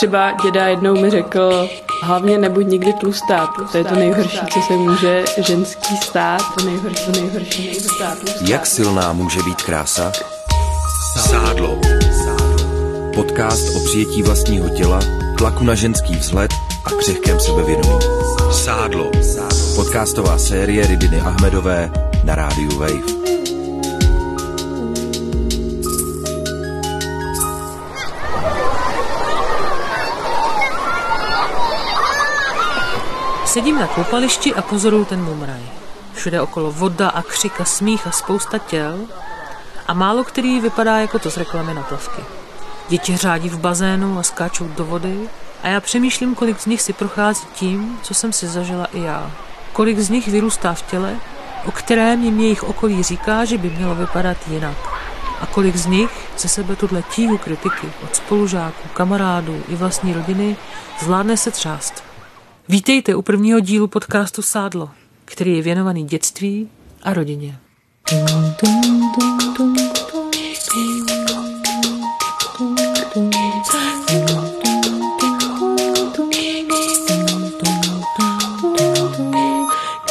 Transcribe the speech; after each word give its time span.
Třeba 0.00 0.32
děda 0.42 0.66
jednou 0.66 1.00
mi 1.00 1.10
řekl, 1.10 1.68
hlavně 2.02 2.38
nebuď 2.38 2.66
nikdy 2.66 2.92
tlustá, 2.92 3.48
to 3.72 3.78
je 3.78 3.84
to 3.84 3.94
nejhorší, 3.94 4.38
co 4.52 4.60
se 4.60 4.72
může 4.72 5.24
ženský 5.38 5.96
stát, 5.96 6.42
to 6.58 6.64
nejhorší, 6.64 7.04
to 7.04 7.20
nejhorší, 7.20 7.74
stát. 7.74 8.18
Jak 8.48 8.66
silná 8.66 9.12
může 9.12 9.42
být 9.42 9.62
krása? 9.62 10.12
Sádlo. 11.16 11.78
Podcast 13.14 13.76
o 13.76 13.84
přijetí 13.84 14.22
vlastního 14.22 14.68
těla, 14.68 15.00
tlaku 15.38 15.64
na 15.64 15.74
ženský 15.74 16.14
vzhled 16.14 16.50
a 16.84 16.90
křehkém 16.90 17.40
sebevědomí. 17.40 17.98
Sádlo. 18.50 19.10
Podcastová 19.76 20.38
série 20.38 20.86
Rydiny 20.86 21.20
Ahmedové 21.20 21.90
na 22.24 22.34
rádiu 22.34 22.78
Wave. 22.78 23.19
Sedím 33.50 33.78
na 33.78 33.86
koupališti 33.86 34.54
a 34.54 34.62
pozoruju 34.62 35.04
ten 35.04 35.22
mumraj. 35.22 35.60
Všude 36.14 36.40
okolo 36.40 36.72
voda 36.72 37.08
a 37.08 37.22
křik 37.22 37.60
a 37.60 37.64
smích 37.64 38.06
a 38.06 38.10
spousta 38.10 38.58
těl 38.58 38.98
a 39.86 39.94
málo 39.94 40.24
který 40.24 40.60
vypadá 40.60 40.98
jako 40.98 41.18
to 41.18 41.30
z 41.30 41.36
reklamy 41.36 41.74
na 41.74 41.82
plavky. 41.82 42.22
Děti 42.88 43.16
řádí 43.16 43.48
v 43.48 43.58
bazénu 43.58 44.18
a 44.18 44.22
skáčou 44.22 44.68
do 44.68 44.84
vody 44.84 45.28
a 45.62 45.68
já 45.68 45.80
přemýšlím, 45.80 46.34
kolik 46.34 46.60
z 46.60 46.66
nich 46.66 46.82
si 46.82 46.92
prochází 46.92 47.46
tím, 47.54 47.98
co 48.02 48.14
jsem 48.14 48.32
si 48.32 48.46
zažila 48.46 48.84
i 48.84 49.00
já. 49.00 49.30
Kolik 49.72 49.98
z 49.98 50.10
nich 50.10 50.28
vyrůstá 50.28 50.74
v 50.74 50.82
těle, 50.82 51.16
o 51.66 51.70
kterém 51.70 52.24
jim 52.24 52.40
jejich 52.40 52.64
okolí 52.64 53.02
říká, 53.02 53.44
že 53.44 53.58
by 53.58 53.70
mělo 53.70 53.94
vypadat 53.94 54.36
jinak. 54.50 54.76
A 55.40 55.46
kolik 55.46 55.76
z 55.76 55.86
nich 55.86 56.10
ze 56.38 56.48
sebe 56.48 56.76
tuhle 56.76 57.02
tíhu 57.02 57.38
kritiky 57.38 57.92
od 58.04 58.16
spolužáků, 58.16 58.88
kamarádů 58.92 59.62
i 59.68 59.76
vlastní 59.76 60.12
rodiny 60.12 60.56
zvládne 61.00 61.36
se 61.36 61.50
třást. 61.50 62.09
Vítejte 62.70 63.14
u 63.14 63.22
prvního 63.22 63.60
dílu 63.60 63.86
podcastu 63.86 64.42
Sádlo, 64.42 64.90
který 65.24 65.56
je 65.56 65.62
věnovaný 65.62 66.04
dětství 66.04 66.68
a 67.02 67.12
rodině. 67.12 67.58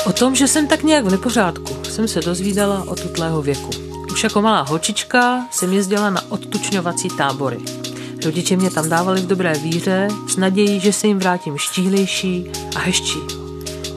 O 0.06 0.14
tom, 0.14 0.36
že 0.36 0.48
jsem 0.48 0.68
tak 0.68 0.84
nějak 0.84 1.06
v 1.06 1.12
nepořádku, 1.12 1.84
jsem 1.84 2.08
se 2.08 2.22
dozvídala 2.22 2.84
od 2.88 3.02
tutlého 3.02 3.42
věku. 3.42 3.70
Už 4.12 4.24
jako 4.24 4.42
malá 4.42 4.62
holčička 4.62 5.48
jsem 5.52 5.74
jezdila 5.74 6.10
na 6.10 6.22
odtučňovací 6.30 7.08
tábory. 7.18 7.79
Rodiče 8.26 8.58
mě 8.58 8.72
tam 8.72 8.90
dávali 8.90 9.22
v 9.22 9.28
dobré 9.28 9.54
víře 9.54 10.08
s 10.28 10.38
nadějí, 10.38 10.80
že 10.80 10.94
se 10.94 11.08
jim 11.08 11.20
vrátím 11.20 11.58
štíhlejší 11.58 12.52
a 12.76 12.80
hezčí. 12.80 13.20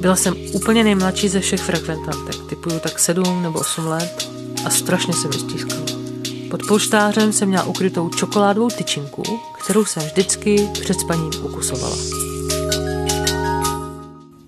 Byla 0.01 0.17
jsem 0.17 0.35
úplně 0.53 0.85
nejmladší 0.85 1.29
ze 1.29 1.41
všech 1.41 1.61
frekventantek, 1.61 2.37
typuju 2.49 2.81
tak 2.81 2.99
sedm 2.99 3.43
nebo 3.43 3.59
osm 3.59 3.87
let 3.87 4.31
a 4.65 4.71
strašně 4.71 5.15
se 5.15 5.29
mi 5.29 5.35
stískalo. 5.35 5.83
Pod 6.51 6.67
polštářem 6.69 7.33
jsem 7.33 7.49
měla 7.49 7.65
ukrytou 7.65 8.09
čokoládovou 8.09 8.69
tyčinku, 8.69 9.23
kterou 9.65 9.85
jsem 9.85 10.03
vždycky 10.03 10.69
před 10.73 11.01
spaním 11.01 11.31
ukusovala. 11.43 11.97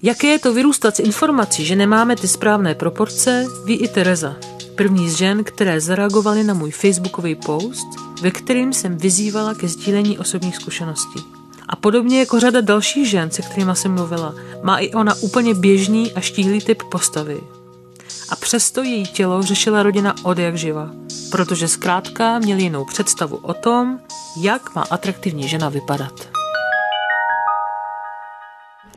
Jaké 0.03 0.27
je 0.27 0.39
to 0.39 0.55
vyrůstat 0.55 0.97
s 0.97 1.01
informací, 1.01 1.65
že 1.67 1.77
nemáme 1.77 2.17
ty 2.17 2.29
správné 2.29 2.75
proporce, 2.75 3.47
ví 3.65 3.75
i 3.75 3.89
Tereza, 3.89 4.37
první 4.77 5.11
z 5.11 5.15
žen, 5.15 5.45
které 5.45 5.81
zareagovaly 5.81 6.45
na 6.45 6.55
můj 6.55 6.71
facebookový 6.71 7.35
post, 7.35 7.87
ve 8.23 8.31
kterým 8.31 8.73
jsem 8.73 8.99
vyzývala 8.99 9.55
ke 9.55 9.69
sdílení 9.69 10.19
osobních 10.19 10.57
zkušeností. 10.57 11.21
A 11.69 11.77
podobně 11.77 12.19
jako 12.19 12.41
řada 12.41 12.61
dalších 12.61 13.11
žen, 13.11 13.31
se 13.31 13.43
kterými 13.43 13.77
jsem 13.77 13.95
mluvila, 13.95 14.35
má 14.63 14.79
i 14.79 14.93
ona 14.93 15.15
úplně 15.15 15.55
běžný 15.55 16.13
a 16.13 16.21
štíhlý 16.21 16.61
typ 16.61 16.83
postavy. 16.83 17.41
A 18.31 18.37
přesto 18.37 18.83
její 18.83 19.07
tělo 19.07 19.43
řešila 19.43 19.83
rodina 19.83 20.15
od 20.23 20.39
jak 20.39 20.59
živa, 20.59 20.91
protože 21.31 21.69
zkrátka 21.69 22.39
měli 22.39 22.63
jinou 22.63 22.85
představu 22.85 23.37
o 23.37 23.55
tom, 23.55 23.99
jak 24.41 24.75
má 24.75 24.83
atraktivní 24.91 25.49
žena 25.49 25.69
vypadat. 25.69 26.34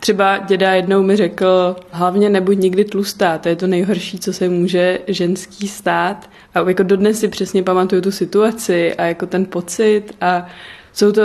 Třeba 0.08 0.38
děda 0.38 0.74
jednou 0.74 1.04
mi 1.04 1.16
řekl, 1.16 1.76
hlavně 1.92 2.30
nebuď 2.30 2.58
nikdy 2.58 2.86
tlustá, 2.86 3.38
to 3.38 3.50
je 3.50 3.56
to 3.56 3.68
nejhorší, 3.68 4.20
co 4.20 4.34
se 4.34 4.50
může 4.50 5.00
ženský 5.08 5.68
stát. 5.68 6.30
A 6.54 6.70
jako 6.70 6.84
dodnes 6.84 7.20
si 7.20 7.28
přesně 7.28 7.64
pamatuju 7.64 8.02
tu 8.02 8.12
situaci 8.12 8.96
a 8.96 9.06
jako 9.06 9.26
ten 9.26 9.46
pocit 9.46 10.04
a 10.22 10.48
jsou 10.94 11.12
to 11.12 11.22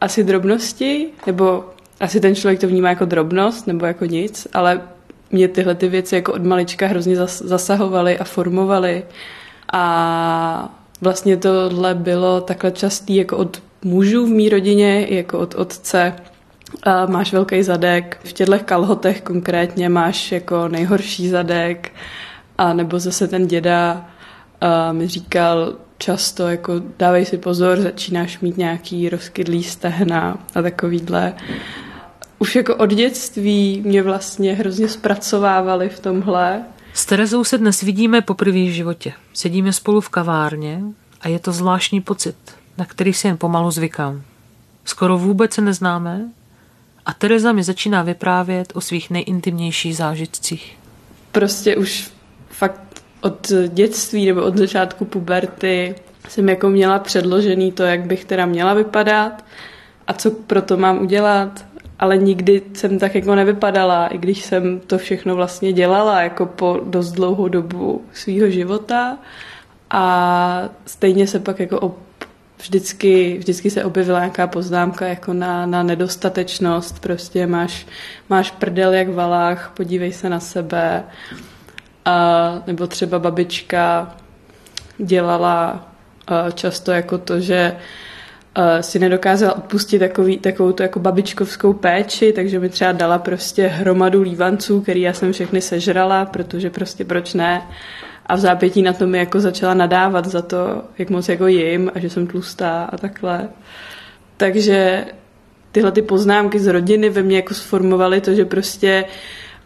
asi 0.00 0.24
drobnosti, 0.24 1.06
nebo 1.26 1.64
asi 2.00 2.20
ten 2.20 2.34
člověk 2.34 2.60
to 2.60 2.68
vnímá 2.68 2.88
jako 2.88 3.04
drobnost 3.04 3.66
nebo 3.66 3.86
jako 3.86 4.04
nic, 4.04 4.48
ale 4.52 4.80
mě 5.30 5.48
tyhle 5.48 5.74
ty 5.74 5.88
věci 5.88 6.14
jako 6.14 6.32
od 6.32 6.44
malička 6.44 6.86
hrozně 6.86 7.16
zasahovaly 7.30 8.18
a 8.18 8.24
formovaly. 8.24 9.02
A 9.72 10.78
vlastně 11.00 11.36
tohle 11.36 11.94
bylo 11.94 12.40
takhle 12.40 12.70
častý 12.70 13.16
jako 13.16 13.36
od 13.36 13.62
mužů 13.84 14.26
v 14.26 14.30
mý 14.30 14.48
rodině, 14.48 15.06
jako 15.10 15.38
od 15.38 15.54
otce, 15.54 16.14
a 16.82 17.06
máš 17.06 17.32
velký 17.32 17.62
zadek. 17.62 18.20
V 18.24 18.32
těchto 18.32 18.58
kalhotech 18.64 19.22
konkrétně 19.22 19.88
máš 19.88 20.32
jako 20.32 20.68
nejhorší 20.68 21.28
zadek. 21.28 21.92
A 22.58 22.72
nebo 22.72 22.98
zase 22.98 23.28
ten 23.28 23.46
děda 23.46 24.06
a 24.60 24.92
mi 24.92 25.08
říkal 25.08 25.74
často, 25.98 26.48
jako 26.48 26.72
dávej 26.98 27.24
si 27.24 27.38
pozor, 27.38 27.80
začínáš 27.80 28.40
mít 28.40 28.56
nějaký 28.56 29.08
rozkydlý 29.08 29.64
stehna 29.64 30.38
a 30.54 30.62
takovýhle. 30.62 31.34
Už 32.38 32.56
jako 32.56 32.76
od 32.76 32.90
dětství 32.90 33.82
mě 33.86 34.02
vlastně 34.02 34.54
hrozně 34.54 34.88
zpracovávali 34.88 35.88
v 35.88 36.00
tomhle. 36.00 36.62
S 36.92 37.06
Terezou 37.06 37.44
se 37.44 37.58
dnes 37.58 37.82
vidíme 37.82 38.20
poprvé 38.20 38.58
v 38.58 38.72
životě. 38.72 39.12
Sedíme 39.34 39.72
spolu 39.72 40.00
v 40.00 40.08
kavárně 40.08 40.80
a 41.20 41.28
je 41.28 41.38
to 41.38 41.52
zvláštní 41.52 42.00
pocit, 42.00 42.36
na 42.78 42.84
který 42.84 43.12
si 43.12 43.26
jen 43.26 43.36
pomalu 43.36 43.70
zvykám. 43.70 44.22
Skoro 44.84 45.18
vůbec 45.18 45.52
se 45.52 45.60
neznáme, 45.60 46.28
a 47.08 47.12
Tereza 47.12 47.52
mi 47.52 47.62
začíná 47.62 48.02
vyprávět 48.02 48.72
o 48.74 48.80
svých 48.80 49.10
nejintimnějších 49.10 49.96
zážitcích. 49.96 50.78
Prostě 51.32 51.76
už 51.76 52.10
fakt 52.48 53.02
od 53.20 53.52
dětství 53.68 54.26
nebo 54.26 54.42
od 54.42 54.56
začátku 54.56 55.04
puberty 55.04 55.94
jsem 56.28 56.48
jako 56.48 56.70
měla 56.70 56.98
předložený 56.98 57.72
to, 57.72 57.82
jak 57.82 58.06
bych 58.06 58.24
teda 58.24 58.46
měla 58.46 58.74
vypadat 58.74 59.44
a 60.06 60.12
co 60.12 60.30
pro 60.30 60.62
to 60.62 60.76
mám 60.76 61.02
udělat, 61.02 61.64
ale 61.98 62.16
nikdy 62.16 62.62
jsem 62.74 62.98
tak 62.98 63.14
jako 63.14 63.34
nevypadala, 63.34 64.06
i 64.06 64.18
když 64.18 64.44
jsem 64.44 64.80
to 64.80 64.98
všechno 64.98 65.36
vlastně 65.36 65.72
dělala 65.72 66.20
jako 66.20 66.46
po 66.46 66.80
dost 66.84 67.12
dlouhou 67.12 67.48
dobu 67.48 68.04
svého 68.12 68.50
života 68.50 69.18
a 69.90 70.68
stejně 70.86 71.26
se 71.26 71.40
pak 71.40 71.60
jako 71.60 71.80
vždycky, 72.62 73.38
vždycky 73.38 73.70
se 73.70 73.84
objevila 73.84 74.18
nějaká 74.18 74.46
poznámka 74.46 75.06
jako 75.06 75.32
na, 75.32 75.66
na 75.66 75.82
nedostatečnost, 75.82 77.00
prostě 77.00 77.46
máš, 77.46 77.86
máš 78.28 78.50
prdel 78.50 78.92
jak 78.92 79.08
valách, 79.08 79.72
podívej 79.76 80.12
se 80.12 80.28
na 80.28 80.40
sebe. 80.40 81.04
A, 82.04 82.62
nebo 82.66 82.86
třeba 82.86 83.18
babička 83.18 84.16
dělala 84.98 85.88
a, 86.26 86.50
často 86.50 86.92
jako 86.92 87.18
to, 87.18 87.40
že 87.40 87.76
si 88.80 88.98
nedokázala 88.98 89.56
odpustit 89.56 89.98
takový, 89.98 90.38
takovou 90.38 90.72
tu 90.72 90.82
jako 90.82 90.98
babičkovskou 90.98 91.72
péči, 91.72 92.32
takže 92.32 92.60
mi 92.60 92.68
třeba 92.68 92.92
dala 92.92 93.18
prostě 93.18 93.66
hromadu 93.66 94.22
lívanců, 94.22 94.80
který 94.80 95.00
já 95.00 95.12
jsem 95.12 95.32
všechny 95.32 95.60
sežrala, 95.60 96.24
protože 96.24 96.70
prostě 96.70 97.04
proč 97.04 97.34
ne 97.34 97.62
a 98.28 98.36
v 98.36 98.40
zápětí 98.40 98.82
na 98.82 98.92
to 98.92 99.06
mi 99.06 99.18
jako 99.18 99.40
začala 99.40 99.74
nadávat 99.74 100.26
za 100.26 100.42
to, 100.42 100.84
jak 100.98 101.10
moc 101.10 101.28
jako 101.28 101.46
jim 101.46 101.90
a 101.94 101.98
že 101.98 102.10
jsem 102.10 102.26
tlustá 102.26 102.84
a 102.84 102.96
takhle. 102.96 103.48
Takže 104.36 105.06
tyhle 105.72 105.92
ty 105.92 106.02
poznámky 106.02 106.58
z 106.58 106.66
rodiny 106.66 107.10
ve 107.10 107.22
mně 107.22 107.36
jako 107.36 107.54
sformovaly 107.54 108.20
to, 108.20 108.34
že 108.34 108.44
prostě 108.44 109.04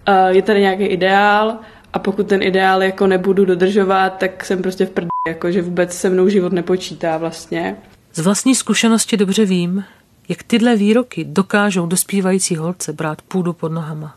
uh, 0.08 0.36
je 0.36 0.42
tady 0.42 0.60
nějaký 0.60 0.84
ideál 0.84 1.58
a 1.92 1.98
pokud 1.98 2.26
ten 2.26 2.42
ideál 2.42 2.82
jako 2.82 3.06
nebudu 3.06 3.44
dodržovat, 3.44 4.10
tak 4.10 4.44
jsem 4.44 4.62
prostě 4.62 4.86
v 4.86 4.90
prdě, 4.90 5.08
jako 5.28 5.50
že 5.50 5.62
vůbec 5.62 5.92
se 5.92 6.10
mnou 6.10 6.28
život 6.28 6.52
nepočítá 6.52 7.16
vlastně. 7.18 7.76
Z 8.12 8.18
vlastní 8.18 8.54
zkušenosti 8.54 9.16
dobře 9.16 9.44
vím, 9.44 9.84
jak 10.28 10.42
tyhle 10.42 10.76
výroky 10.76 11.24
dokážou 11.24 11.86
dospívající 11.86 12.56
holce 12.56 12.92
brát 12.92 13.22
půdu 13.22 13.52
pod 13.52 13.72
nohama. 13.72 14.16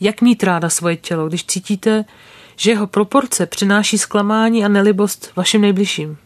Jak 0.00 0.20
mít 0.20 0.44
ráda 0.44 0.68
svoje 0.68 0.96
tělo, 0.96 1.28
když 1.28 1.44
cítíte, 1.44 2.04
že 2.56 2.70
jeho 2.70 2.86
proporce 2.86 3.46
přináší 3.46 3.98
zklamání 3.98 4.64
a 4.64 4.68
nelibost 4.68 5.32
vašim 5.36 5.60
nejbližším. 5.60 6.16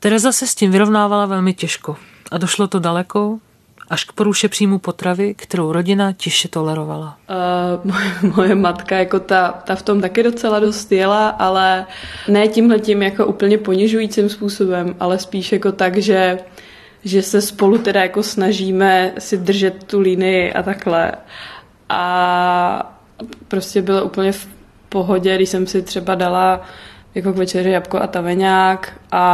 Tereza 0.00 0.32
se 0.32 0.46
s 0.46 0.54
tím 0.54 0.70
vyrovnávala 0.70 1.26
velmi 1.26 1.54
těžko 1.54 1.96
a 2.30 2.38
došlo 2.38 2.68
to 2.68 2.78
daleko, 2.78 3.38
až 3.90 4.04
k 4.04 4.12
poruše 4.12 4.48
příjmu 4.48 4.78
potravy, 4.78 5.34
kterou 5.34 5.72
rodina 5.72 6.12
těžce 6.12 6.48
tolerovala. 6.48 7.18
Uh, 7.84 7.92
moje, 7.92 8.34
moje 8.36 8.54
matka 8.54 8.96
jako 8.96 9.20
ta, 9.20 9.62
ta 9.66 9.74
v 9.74 9.82
tom 9.82 10.00
taky 10.00 10.22
docela 10.22 10.60
dost 10.60 10.92
jela, 10.92 11.28
ale 11.28 11.86
ne 12.28 12.48
tímhle 12.48 12.78
tím 12.78 13.02
jako 13.02 13.26
úplně 13.26 13.58
ponižujícím 13.58 14.28
způsobem, 14.28 14.96
ale 15.00 15.18
spíš 15.18 15.52
jako 15.52 15.72
tak, 15.72 15.96
že 15.96 16.38
že 17.04 17.22
se 17.22 17.42
spolu 17.42 17.78
teda 17.78 18.02
jako 18.02 18.22
snažíme 18.22 19.12
si 19.18 19.36
držet 19.36 19.84
tu 19.84 20.00
linii 20.00 20.52
a 20.52 20.62
takhle. 20.62 21.12
A 21.88 22.98
prostě 23.48 23.82
bylo 23.82 24.04
úplně 24.04 24.32
pohodě, 24.94 25.34
když 25.36 25.48
jsem 25.48 25.66
si 25.66 25.82
třeba 25.82 26.14
dala 26.14 26.60
jako 27.14 27.32
k 27.32 27.36
večeři 27.36 27.70
jabko 27.70 27.98
a 27.98 28.06
taveňák 28.06 28.92
a 29.12 29.24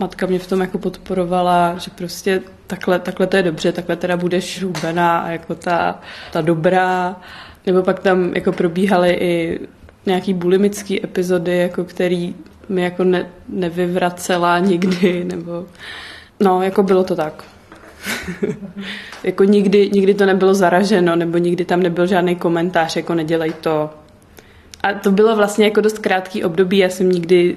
matka 0.00 0.26
mě 0.26 0.38
v 0.38 0.46
tom 0.46 0.60
jako 0.60 0.78
podporovala, 0.78 1.78
že 1.78 1.90
prostě 1.94 2.42
takhle, 2.66 2.98
takhle 2.98 3.26
to 3.26 3.36
je 3.36 3.42
dobře, 3.42 3.72
takhle 3.72 3.96
teda 3.96 4.16
budeš 4.16 4.62
hubená 4.62 5.18
a 5.18 5.30
jako 5.30 5.54
ta, 5.54 6.00
ta 6.32 6.40
dobrá. 6.40 7.16
Nebo 7.66 7.82
pak 7.82 8.00
tam 8.00 8.34
jako 8.34 8.52
probíhaly 8.52 9.10
i 9.10 9.60
nějaký 10.06 10.34
bulimický 10.34 11.04
epizody, 11.04 11.58
jako 11.58 11.84
který 11.84 12.34
mi 12.68 12.82
jako 12.82 13.04
ne, 13.04 13.26
nevyvracela 13.48 14.58
nikdy, 14.58 15.24
nebo 15.24 15.66
no, 16.40 16.62
jako 16.62 16.82
bylo 16.82 17.04
to 17.04 17.16
tak. 17.16 17.44
jako 19.24 19.44
nikdy, 19.44 19.90
nikdy 19.92 20.14
to 20.14 20.26
nebylo 20.26 20.54
zaraženo, 20.54 21.16
nebo 21.16 21.38
nikdy 21.38 21.64
tam 21.64 21.82
nebyl 21.82 22.06
žádný 22.06 22.36
komentář, 22.36 22.96
jako 22.96 23.14
nedělej 23.14 23.52
to. 23.60 23.90
A 24.84 24.92
to 24.92 25.10
bylo 25.10 25.36
vlastně 25.36 25.64
jako 25.64 25.80
dost 25.80 25.98
krátký 25.98 26.44
období, 26.44 26.78
já 26.78 26.88
jsem 26.88 27.12
nikdy 27.12 27.56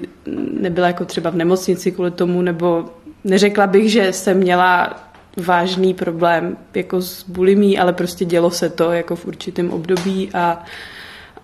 nebyla 0.60 0.86
jako 0.86 1.04
třeba 1.04 1.30
v 1.30 1.36
nemocnici 1.36 1.92
kvůli 1.92 2.10
tomu, 2.10 2.42
nebo 2.42 2.84
neřekla 3.24 3.66
bych, 3.66 3.92
že 3.92 4.12
jsem 4.12 4.38
měla 4.38 5.02
vážný 5.36 5.94
problém 5.94 6.56
jako 6.74 7.02
s 7.02 7.24
bulimí, 7.28 7.78
ale 7.78 7.92
prostě 7.92 8.24
dělo 8.24 8.50
se 8.50 8.70
to 8.70 8.92
jako 8.92 9.16
v 9.16 9.26
určitém 9.26 9.70
období 9.70 10.30
a 10.34 10.64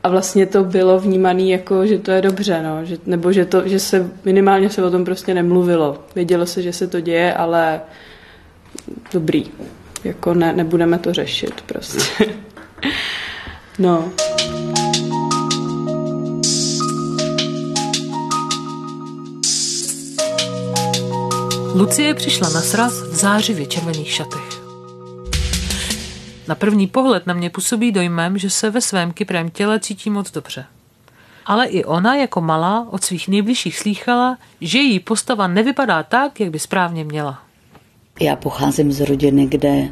a 0.03 0.09
vlastně 0.09 0.47
to 0.47 0.65
bylo 0.65 0.99
vnímané 0.99 1.43
jako, 1.43 1.87
že 1.87 1.99
to 1.99 2.11
je 2.11 2.23
dobře, 2.23 2.63
no, 2.63 2.85
že, 2.85 2.99
nebo 3.07 3.33
že, 3.33 3.45
to, 3.45 3.69
že 3.69 3.81
se 3.81 4.11
minimálně 4.25 4.71
se 4.71 4.85
o 4.85 4.91
tom 4.91 5.05
prostě 5.05 5.35
nemluvilo. 5.35 6.05
Vědělo 6.15 6.47
se, 6.47 6.63
že 6.63 6.73
se 6.73 6.87
to 6.87 7.01
děje, 7.01 7.35
ale 7.35 7.81
dobrý. 9.13 9.45
Jako 10.05 10.35
ne, 10.35 10.53
nebudeme 10.53 10.99
to 10.99 11.13
řešit 11.13 11.61
prostě. 11.61 12.25
no. 13.79 14.13
Lucie 21.75 22.15
přišla 22.15 22.49
na 22.49 22.61
sraz 22.61 22.93
v 23.03 23.15
zářivě 23.15 23.67
červených 23.67 24.13
šatech. 24.13 24.63
Na 26.49 26.55
první 26.55 26.87
pohled 26.87 27.27
na 27.27 27.35
mě 27.35 27.51
působí 27.51 27.93
dojmem, 27.93 28.39
že 28.39 28.51
se 28.51 28.71
ve 28.71 28.81
svém 28.81 29.13
kyprém 29.13 29.51
těle 29.51 29.81
cítí 29.81 30.11
moc 30.11 30.31
dobře. 30.31 30.65
Ale 31.47 31.67
i 31.67 31.85
ona 31.85 32.15
jako 32.15 32.41
malá 32.41 32.87
od 32.91 33.05
svých 33.05 33.29
nejbližších 33.29 33.79
slýchala, 33.79 34.39
že 34.61 34.79
její 34.79 35.01
postava 35.01 35.47
nevypadá 35.47 36.03
tak, 36.03 36.41
jak 36.41 36.51
by 36.51 36.59
správně 36.59 37.05
měla. 37.05 37.43
Já 38.21 38.37
pocházím 38.37 38.93
z 38.93 39.01
rodiny, 39.01 39.47
kde 39.47 39.89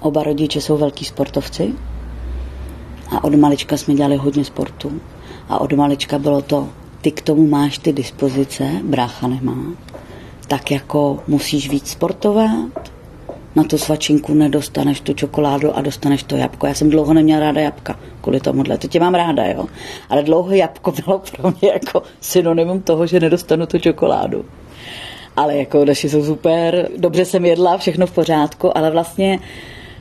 oba 0.00 0.22
rodiče 0.22 0.60
jsou 0.60 0.76
velký 0.76 1.04
sportovci 1.04 1.74
a 3.10 3.24
od 3.24 3.34
malička 3.34 3.76
jsme 3.76 3.94
dělali 3.94 4.16
hodně 4.16 4.44
sportu 4.44 5.00
a 5.48 5.58
od 5.58 5.72
malička 5.72 6.18
bylo 6.18 6.42
to, 6.42 6.68
ty 7.00 7.10
k 7.12 7.22
tomu 7.22 7.46
máš 7.46 7.78
ty 7.78 7.92
dispozice, 7.92 8.70
brácha 8.82 9.28
nemá, 9.28 9.56
tak 10.46 10.70
jako 10.70 11.18
musíš 11.26 11.70
víc 11.70 11.90
sportovat, 11.90 12.96
na 13.56 13.64
tu 13.64 13.78
svačinku 13.78 14.34
nedostaneš 14.34 15.00
tu 15.00 15.12
čokoládu 15.12 15.76
a 15.76 15.80
dostaneš 15.80 16.22
to 16.22 16.36
jabko. 16.36 16.66
Já 16.66 16.74
jsem 16.74 16.90
dlouho 16.90 17.14
neměla 17.14 17.40
ráda 17.40 17.60
jabka 17.60 17.98
kvůli 18.20 18.40
tomuhle. 18.40 18.78
To 18.78 18.88
tě 18.88 19.00
mám 19.00 19.14
ráda, 19.14 19.44
jo. 19.44 19.66
Ale 20.08 20.22
dlouho 20.22 20.52
jabko 20.52 20.92
bylo 20.92 21.18
pro 21.18 21.50
mě 21.60 21.70
jako 21.72 22.02
synonymum 22.20 22.82
toho, 22.82 23.06
že 23.06 23.20
nedostanu 23.20 23.66
tu 23.66 23.78
čokoládu. 23.78 24.44
Ale 25.36 25.56
jako 25.56 25.84
naši 25.84 26.08
jsou 26.08 26.24
super, 26.24 26.88
dobře 26.96 27.24
jsem 27.24 27.44
jedla, 27.44 27.78
všechno 27.78 28.06
v 28.06 28.12
pořádku, 28.12 28.78
ale 28.78 28.90
vlastně 28.90 29.38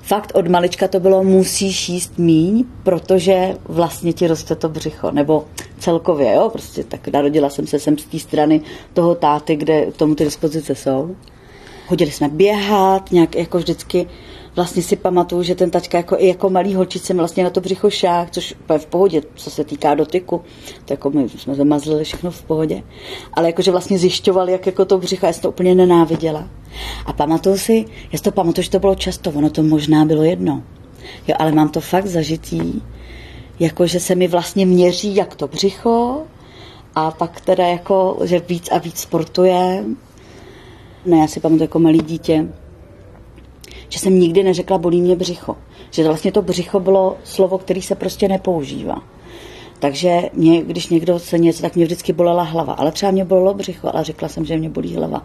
fakt 0.05 0.31
od 0.35 0.47
malička 0.47 0.87
to 0.87 0.99
bylo 0.99 1.23
musíš 1.23 1.89
jíst 1.89 2.17
míň, 2.17 2.65
protože 2.83 3.57
vlastně 3.65 4.13
ti 4.13 4.27
roste 4.27 4.55
to 4.55 4.69
břicho, 4.69 5.11
nebo 5.11 5.45
celkově, 5.79 6.33
jo, 6.33 6.49
prostě 6.49 6.83
tak 6.83 7.07
narodila 7.07 7.49
jsem 7.49 7.67
se 7.67 7.79
sem 7.79 7.97
z 7.97 8.05
té 8.05 8.19
strany 8.19 8.61
toho 8.93 9.15
táty, 9.15 9.55
kde 9.55 9.91
tomu 9.97 10.15
ty 10.15 10.23
dispozice 10.23 10.75
jsou. 10.75 11.15
Hodili 11.87 12.11
jsme 12.11 12.29
běhat, 12.29 13.11
nějak 13.11 13.35
jako 13.35 13.57
vždycky 13.57 14.07
vlastně 14.55 14.83
si 14.83 14.95
pamatuju, 14.95 15.43
že 15.43 15.55
ten 15.55 15.71
tačka 15.71 15.97
jako, 15.97 16.15
i 16.19 16.27
jako 16.27 16.49
malý 16.49 16.75
holčice 16.75 17.13
vlastně 17.13 17.43
na 17.43 17.49
to 17.49 17.61
břicho 17.61 17.89
šák, 17.89 18.31
což 18.31 18.55
úplně 18.63 18.79
v 18.79 18.85
pohodě, 18.85 19.21
co 19.35 19.49
se 19.49 19.63
týká 19.63 19.95
dotyku. 19.95 20.41
To 20.85 20.93
jako 20.93 21.09
my 21.09 21.29
jsme 21.29 21.55
zamazlili 21.55 22.03
všechno 22.03 22.31
v 22.31 22.43
pohodě. 22.43 22.83
Ale 23.33 23.47
jakože 23.47 23.71
vlastně 23.71 23.97
zjišťovali, 23.97 24.51
jak 24.51 24.65
jako 24.65 24.85
to 24.85 24.97
břicho, 24.97 25.25
já 25.25 25.33
jsem 25.33 25.41
to 25.41 25.49
úplně 25.49 25.75
nenáviděla. 25.75 26.47
A 27.05 27.13
pamatuju 27.13 27.57
si, 27.57 27.85
já 28.11 28.17
si 28.17 28.23
to 28.23 28.31
pamatuju, 28.31 28.63
že 28.63 28.69
to 28.69 28.79
bylo 28.79 28.95
často, 28.95 29.31
ono 29.31 29.49
to 29.49 29.63
možná 29.63 30.05
bylo 30.05 30.23
jedno. 30.23 30.63
Jo, 31.27 31.35
ale 31.39 31.51
mám 31.51 31.69
to 31.69 31.81
fakt 31.81 32.07
zažitý, 32.07 32.81
jakože 33.59 33.99
se 33.99 34.15
mi 34.15 34.27
vlastně 34.27 34.65
měří 34.65 35.15
jak 35.15 35.35
to 35.35 35.47
břicho, 35.47 36.21
a 36.95 37.11
pak 37.11 37.41
teda 37.41 37.67
jako, 37.67 38.17
že 38.23 38.39
víc 38.39 38.69
a 38.71 38.77
víc 38.77 38.99
sportuje, 38.99 39.85
ne, 41.05 41.17
já 41.17 41.27
si 41.27 41.39
pamatuju 41.39 41.63
jako 41.63 41.79
malý 41.79 41.99
dítě, 41.99 42.47
že 43.89 43.99
jsem 43.99 44.19
nikdy 44.19 44.43
neřekla 44.43 44.77
bolí 44.77 45.01
mě 45.01 45.15
břicho. 45.15 45.55
Že 45.91 46.03
vlastně 46.03 46.31
to 46.31 46.41
břicho 46.41 46.79
bylo 46.79 47.17
slovo, 47.23 47.57
který 47.57 47.81
se 47.81 47.95
prostě 47.95 48.27
nepoužívá. 48.27 49.01
Takže 49.79 50.21
mě, 50.33 50.61
když 50.61 50.87
někdo 50.87 51.19
se 51.19 51.37
něco, 51.37 51.61
tak 51.61 51.75
mě 51.75 51.85
vždycky 51.85 52.13
bolela 52.13 52.43
hlava. 52.43 52.73
Ale 52.73 52.91
třeba 52.91 53.11
mě 53.11 53.25
bolelo 53.25 53.53
břicho, 53.53 53.89
ale 53.93 54.03
řekla 54.03 54.29
jsem, 54.29 54.45
že 54.45 54.57
mě 54.57 54.69
bolí 54.69 54.95
hlava. 54.95 55.23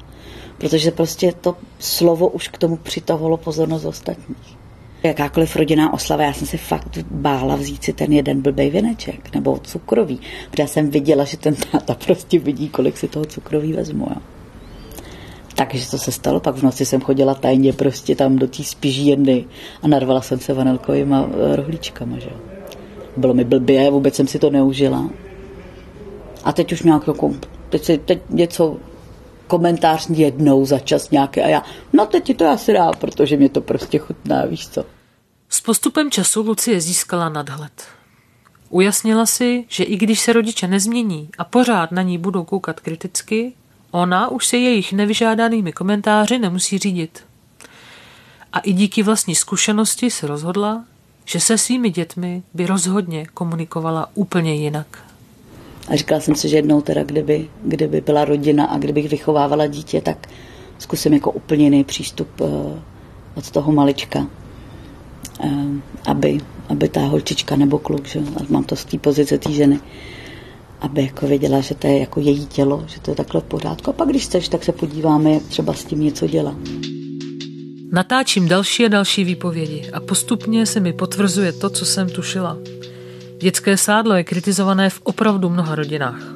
Protože 0.58 0.90
prostě 0.90 1.32
to 1.40 1.56
slovo 1.78 2.28
už 2.28 2.48
k 2.48 2.58
tomu 2.58 2.76
přitahovalo 2.76 3.36
pozornost 3.36 3.84
ostatních. 3.84 4.60
Jakákoliv 5.02 5.56
rodinná 5.56 5.92
oslava, 5.92 6.22
já 6.22 6.32
jsem 6.32 6.46
se 6.46 6.56
fakt 6.56 6.98
bála 7.10 7.56
vzít 7.56 7.84
si 7.84 7.92
ten 7.92 8.12
jeden 8.12 8.42
blbej 8.42 8.70
věneček 8.70 9.34
nebo 9.34 9.58
cukrový, 9.58 10.20
protože 10.50 10.66
jsem 10.66 10.90
viděla, 10.90 11.24
že 11.24 11.36
ten 11.36 11.54
táta 11.54 11.94
prostě 12.06 12.38
vidí, 12.38 12.68
kolik 12.68 12.96
si 12.96 13.08
toho 13.08 13.24
cukroví 13.24 13.72
vezmu. 13.72 14.06
Jo. 14.10 14.39
Takže 15.68 15.90
to 15.90 15.98
se 15.98 16.12
stalo, 16.12 16.40
pak 16.40 16.54
v 16.54 16.62
noci 16.62 16.84
jsem 16.84 17.00
chodila 17.00 17.34
tajně 17.34 17.72
prostě 17.72 18.16
tam 18.16 18.36
do 18.36 18.48
té 18.48 18.64
spižírny 18.64 19.44
a 19.82 19.88
narvala 19.88 20.20
jsem 20.20 20.40
se 20.40 20.54
vanilkovýma 20.54 21.28
eh, 21.28 21.56
rohlíčkama, 21.56 22.18
že 22.18 22.30
Bylo 23.16 23.34
mi 23.34 23.44
blbě, 23.44 23.90
vůbec 23.90 24.14
jsem 24.14 24.26
si 24.26 24.38
to 24.38 24.50
neužila. 24.50 25.10
A 26.44 26.52
teď 26.52 26.72
už 26.72 26.82
nějak 26.82 27.06
jako, 27.06 27.34
teď, 27.68 27.84
si, 27.84 27.98
teď 27.98 28.22
něco 28.28 28.76
komentář 29.46 30.10
jednou 30.10 30.64
za 30.64 30.78
čas 30.78 31.10
nějaké 31.10 31.42
a 31.42 31.48
já, 31.48 31.62
no 31.92 32.06
teď 32.06 32.24
ti 32.24 32.34
to 32.34 32.48
asi 32.48 32.72
dá, 32.72 32.90
protože 32.92 33.36
mě 33.36 33.48
to 33.48 33.60
prostě 33.60 33.98
chutná, 33.98 34.44
víš 34.44 34.68
co. 34.68 34.84
S 35.49 35.61
postupem 35.61 36.11
času 36.11 36.42
Lucie 36.42 36.80
získala 36.80 37.28
nadhled. 37.28 37.85
Ujasnila 38.70 39.26
si, 39.26 39.64
že 39.68 39.85
i 39.85 39.96
když 39.96 40.20
se 40.20 40.32
rodiče 40.32 40.68
nezmění 40.68 41.28
a 41.38 41.44
pořád 41.44 41.92
na 41.92 42.02
ní 42.02 42.18
budou 42.18 42.44
koukat 42.44 42.80
kriticky, 42.80 43.52
Ona 43.90 44.28
už 44.28 44.47
se 44.47 44.56
jejich 44.56 44.92
nevyžádanými 44.92 45.73
komentáři 45.73 46.38
nemusí 46.38 46.78
řídit. 46.78 47.25
A 48.52 48.59
i 48.59 48.73
díky 48.73 49.02
vlastní 49.02 49.35
zkušenosti 49.35 50.11
se 50.11 50.26
rozhodla, 50.26 50.85
že 51.25 51.40
se 51.40 51.59
svými 51.59 51.90
dětmi 51.90 52.42
by 52.54 52.66
rozhodně 52.66 53.26
komunikovala 53.35 54.09
úplně 54.14 54.54
jinak. 54.54 55.04
A 55.88 55.97
říkala 55.97 56.20
jsem 56.20 56.35
si, 56.35 56.49
že 56.49 56.56
jednou 56.56 56.80
teda, 56.80 57.04
kdyby, 57.04 57.49
kdyby 57.64 58.00
byla 58.00 58.25
rodina 58.25 58.64
a 58.64 58.78
kdybych 58.78 59.09
vychovávala 59.09 59.66
dítě, 59.66 60.00
tak 60.00 60.28
zkusím 60.78 61.12
jako 61.12 61.30
úplně 61.30 61.64
jiný 61.64 61.85
přístup 61.85 62.28
eh, 62.40 62.80
od 63.35 63.50
toho 63.50 63.73
malička, 63.73 64.26
eh, 65.44 65.49
aby, 66.06 66.40
aby 66.68 66.88
ta 66.88 67.00
holčička 67.00 67.56
nebo 67.56 67.78
kluk, 67.78 68.06
že 68.06 68.20
mám 68.49 68.64
to 68.64 68.76
z 68.76 68.85
té 68.85 68.99
pozice 68.99 69.38
té 69.38 69.52
ženy, 69.52 69.80
aby 70.80 71.02
jako 71.02 71.26
věděla, 71.26 71.60
že 71.60 71.75
to 71.75 71.87
je 71.87 71.99
jako 71.99 72.20
její 72.20 72.46
tělo, 72.46 72.84
že 72.87 73.00
to 73.00 73.10
je 73.10 73.14
takhle 73.14 73.40
v 73.40 73.44
pořádku. 73.44 73.90
A 73.90 73.92
pak, 73.92 74.08
když 74.08 74.25
chceš, 74.25 74.49
tak 74.49 74.64
se 74.64 74.72
podíváme, 74.72 75.32
jak 75.32 75.42
třeba 75.42 75.75
s 75.75 75.84
tím 75.84 76.00
něco 76.00 76.26
dělá. 76.26 76.54
Natáčím 77.92 78.49
další 78.49 78.84
a 78.84 78.88
další 78.88 79.25
výpovědi 79.25 79.90
a 79.92 80.00
postupně 80.00 80.66
se 80.66 80.80
mi 80.80 80.92
potvrzuje 80.92 81.52
to, 81.52 81.70
co 81.70 81.87
jsem 81.87 82.08
tušila. 82.08 82.58
Dětské 83.40 83.76
sádlo 83.76 84.14
je 84.14 84.25
kritizované 84.25 84.90
v 84.90 85.00
opravdu 85.02 85.49
mnoha 85.49 85.75
rodinách. 85.75 86.34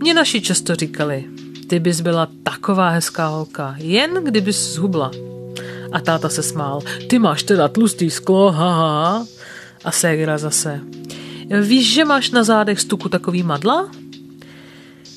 Mě 0.00 0.14
naši 0.14 0.40
často 0.40 0.74
říkali, 0.74 1.24
ty 1.66 1.78
bys 1.78 2.00
byla 2.00 2.28
taková 2.42 2.88
hezká 2.88 3.26
holka, 3.26 3.74
jen 3.78 4.24
kdybys 4.24 4.72
zhubla. 4.72 5.10
A 5.92 6.00
táta 6.00 6.28
se 6.28 6.42
smál, 6.42 6.80
ty 7.08 7.18
máš 7.18 7.42
teda 7.42 7.68
tlustý 7.68 8.10
sklo, 8.10 8.52
haha. 8.52 9.26
A 9.84 9.90
ségra 9.92 10.38
zase, 10.38 10.80
Víš, 11.50 11.92
že 11.92 12.04
máš 12.04 12.30
na 12.30 12.44
zádech 12.44 12.80
stuku 12.80 13.08
takový 13.08 13.42
madla? 13.42 13.90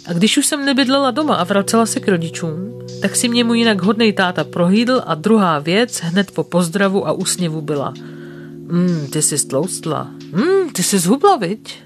A 0.07 0.13
když 0.13 0.37
už 0.37 0.45
jsem 0.45 0.65
nebydlela 0.65 1.11
doma 1.11 1.35
a 1.35 1.43
vracela 1.43 1.85
se 1.85 1.99
k 1.99 2.07
rodičům, 2.07 2.79
tak 3.01 3.15
si 3.15 3.29
mě 3.29 3.43
můj 3.43 3.59
jinak 3.59 3.81
hodnej 3.81 4.13
táta 4.13 4.43
prohlídl 4.43 5.01
a 5.05 5.15
druhá 5.15 5.59
věc 5.59 5.99
hned 5.99 6.31
po 6.31 6.43
pozdravu 6.43 7.07
a 7.07 7.11
úsměvu 7.11 7.61
byla 7.61 7.93
mm, 8.67 9.07
ty 9.11 9.21
jsi 9.21 9.37
stloustla. 9.37 10.11
Mm, 10.31 10.69
ty 10.69 10.83
jsi 10.83 10.99
zhubla, 10.99 11.35
viď? 11.35 11.79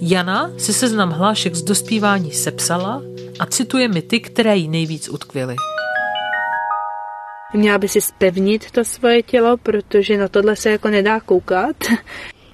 Jana 0.00 0.50
si 0.58 0.72
seznam 0.72 1.10
hlášek 1.10 1.54
z 1.54 1.62
dospívání 1.62 2.30
sepsala 2.30 3.02
a 3.38 3.46
cituje 3.46 3.88
mi 3.88 4.02
ty, 4.02 4.20
které 4.20 4.56
jí 4.56 4.68
nejvíc 4.68 5.08
utkvěly. 5.08 5.56
Měla 7.54 7.78
by 7.78 7.88
si 7.88 8.00
spevnit 8.00 8.70
to 8.70 8.84
svoje 8.84 9.22
tělo, 9.22 9.56
protože 9.56 10.18
na 10.18 10.28
tohle 10.28 10.56
se 10.56 10.70
jako 10.70 10.88
nedá 10.88 11.20
koukat. 11.20 11.76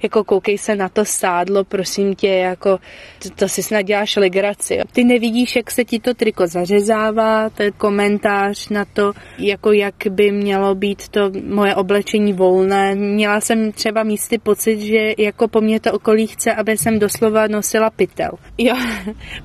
Jako 0.03 0.23
koukej 0.23 0.57
se 0.57 0.75
na 0.75 0.89
to 0.89 1.05
sádlo, 1.05 1.63
prosím 1.63 2.15
tě, 2.15 2.27
jako 2.27 2.79
to, 3.23 3.29
to 3.35 3.47
si 3.47 3.63
snad 3.63 3.81
děláš 3.81 4.15
legraci. 4.15 4.79
Ty 4.91 5.03
nevidíš, 5.03 5.55
jak 5.55 5.71
se 5.71 5.85
ti 5.85 5.99
to 5.99 6.13
triko 6.13 6.47
zařezává, 6.47 7.49
ten 7.49 7.71
komentář 7.77 8.69
na 8.69 8.85
to, 8.85 9.11
jako 9.37 9.71
jak 9.71 9.95
by 10.09 10.31
mělo 10.31 10.75
být 10.75 11.09
to 11.09 11.31
moje 11.47 11.75
oblečení 11.75 12.33
volné. 12.33 12.95
Měla 12.95 13.41
jsem 13.41 13.71
třeba 13.71 14.03
místy 14.03 14.37
pocit, 14.37 14.79
že 14.79 15.13
jako 15.17 15.47
po 15.47 15.61
mně 15.61 15.79
to 15.79 15.93
okolí 15.93 16.27
chce, 16.27 16.53
aby 16.53 16.77
jsem 16.77 16.99
doslova 16.99 17.47
nosila 17.47 17.89
pytel. 17.89 18.31
Jo, 18.57 18.75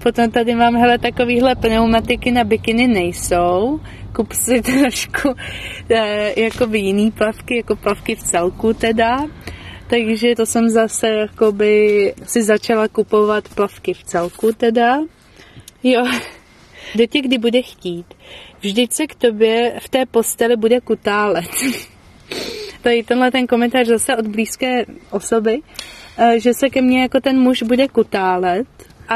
potom 0.03 0.31
tady 0.31 0.55
mám, 0.55 0.77
hele, 0.77 0.99
takovýhle 0.99 1.55
pneumatiky 1.55 2.31
na 2.31 2.45
bikiny 2.45 2.89
nejsou, 2.89 3.81
kup 4.15 4.33
si 4.33 4.63
trošku 4.63 5.35
e, 5.91 6.41
jako 6.41 6.65
jiný 6.73 7.11
plavky, 7.11 7.57
jako 7.57 7.77
plavky 7.77 8.15
v 8.15 8.23
celku 8.23 8.75
teda 8.75 9.27
takže 9.91 10.35
to 10.37 10.47
jsem 10.47 10.69
zase 10.69 11.09
jakoby 11.09 12.15
si 12.27 12.43
začala 12.43 12.89
kupovat 12.89 13.49
plavky 13.55 13.95
v 13.95 14.05
celku 14.05 14.53
teda. 14.53 14.99
Jo, 15.83 16.05
do 16.95 17.07
tě 17.07 17.21
kdy 17.21 17.39
bude 17.39 17.63
chtít. 17.63 18.07
Vždyť 18.61 18.93
se 18.93 19.07
k 19.07 19.15
tobě 19.15 19.75
v 19.81 19.89
té 19.89 20.07
posteli 20.07 20.57
bude 20.57 20.81
kutálet. 20.81 21.51
Tady 22.83 23.03
tenhle 23.03 23.31
ten 23.31 23.47
komentář 23.47 23.87
zase 23.87 24.17
od 24.17 24.27
blízké 24.27 24.85
osoby, 25.11 25.61
eh, 26.19 26.41
že 26.41 26.55
se 26.55 26.71
ke 26.71 26.83
mně 26.83 27.03
jako 27.03 27.21
ten 27.21 27.41
muž 27.41 27.63
bude 27.63 27.89
kutálet 27.89 28.67
a 29.09 29.15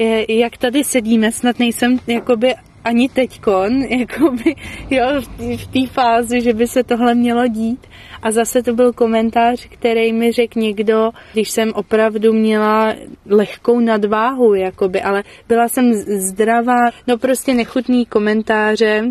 eh, 0.00 0.32
jak 0.32 0.56
tady 0.56 0.84
sedíme, 0.84 1.32
snad 1.32 1.58
nejsem 1.58 1.98
jakoby 2.06 2.54
ani 2.84 3.08
teďkon, 3.08 3.82
jakoby, 3.82 4.54
jo, 4.90 5.06
v 5.38 5.66
té 5.66 5.86
fázi, 5.92 6.40
že 6.40 6.52
by 6.52 6.66
se 6.66 6.82
tohle 6.82 7.14
mělo 7.14 7.46
dít. 7.46 7.86
A 8.24 8.30
zase 8.30 8.62
to 8.62 8.74
byl 8.74 8.92
komentář, 8.92 9.66
který 9.70 10.12
mi 10.12 10.32
řekl 10.32 10.60
někdo, 10.60 11.10
když 11.32 11.50
jsem 11.50 11.72
opravdu 11.74 12.32
měla 12.32 12.94
lehkou 13.26 13.80
nadváhu, 13.80 14.54
jakoby, 14.54 15.02
ale 15.02 15.22
byla 15.48 15.68
jsem 15.68 15.94
zdravá, 15.94 16.90
no 17.06 17.18
prostě 17.18 17.54
nechutný 17.54 18.06
komentáře, 18.06 19.02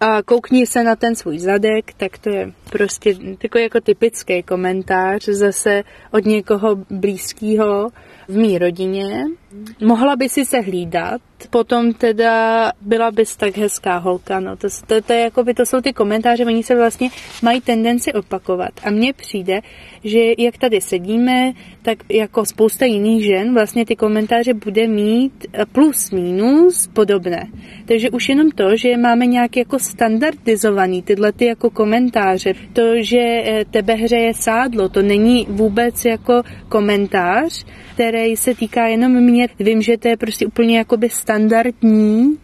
a 0.00 0.22
koukni 0.22 0.66
se 0.66 0.84
na 0.84 0.96
ten 0.96 1.14
svůj 1.14 1.38
zadek, 1.38 1.92
tak 1.96 2.18
to 2.18 2.30
je 2.30 2.52
prostě 2.70 3.14
takový 3.38 3.64
jako 3.64 3.80
typický 3.80 4.42
komentář 4.42 5.24
zase 5.24 5.82
od 6.10 6.24
někoho 6.24 6.76
blízkého 6.90 7.88
v 8.28 8.36
mý 8.36 8.58
rodině. 8.58 9.24
Mohla 9.80 10.16
by 10.16 10.28
si 10.28 10.44
se 10.44 10.60
hlídat, 10.60 11.20
potom 11.50 11.92
teda 11.92 12.72
byla 12.80 13.10
bys 13.10 13.36
tak 13.36 13.56
hezká 13.56 13.96
holka, 13.96 14.40
no 14.40 14.56
to, 14.56 14.68
to, 14.86 15.00
to, 15.00 15.12
je 15.12 15.20
jako 15.20 15.44
by, 15.44 15.54
to 15.54 15.66
jsou 15.66 15.80
ty 15.80 15.92
komentáře, 15.92 16.44
oni 16.44 16.62
se 16.62 16.76
vlastně 16.76 17.10
mají 17.42 17.60
tendenci 17.60 18.12
opakovat 18.12 18.70
a 18.84 18.90
mně 18.90 19.12
přijde, 19.12 19.60
že 20.04 20.18
jak 20.38 20.58
tady 20.58 20.80
sedíme, 20.80 21.52
tak 21.82 21.98
jako 22.08 22.46
spousta 22.46 22.84
jiných 22.84 23.24
žen 23.24 23.54
vlastně 23.54 23.86
ty 23.86 23.96
komentáře 23.96 24.54
bude 24.54 24.86
mít 24.86 25.46
plus 25.72 26.10
minus 26.10 26.86
podobné. 26.86 27.48
Takže 27.84 28.10
už 28.10 28.28
jenom 28.28 28.50
to, 28.50 28.76
že 28.76 28.96
máme 28.96 29.26
nějak 29.26 29.56
jako 29.56 29.78
standardizovaný 29.78 31.02
tyhle 31.02 31.32
ty 31.32 31.46
jako 31.46 31.70
komentáře, 31.70 32.54
to, 32.72 32.82
že 33.02 33.18
eh, 33.18 33.64
tebe 33.70 33.94
hřeje 33.94 34.34
sádlo, 34.34 34.88
to 34.88 35.02
není 35.02 35.46
vůbec 35.48 36.04
jako 36.04 36.42
komentář, 36.68 37.64
který 37.94 38.36
se 38.36 38.54
týká 38.54 38.86
jenom 38.86 39.12
mě. 39.12 39.41
Vím, 39.58 39.82
že 39.82 39.98
to 39.98 40.08
je 40.08 40.16
prostě 40.16 40.46
úplně 40.46 40.78
jakoby 40.78 41.08
standardní 41.08 42.38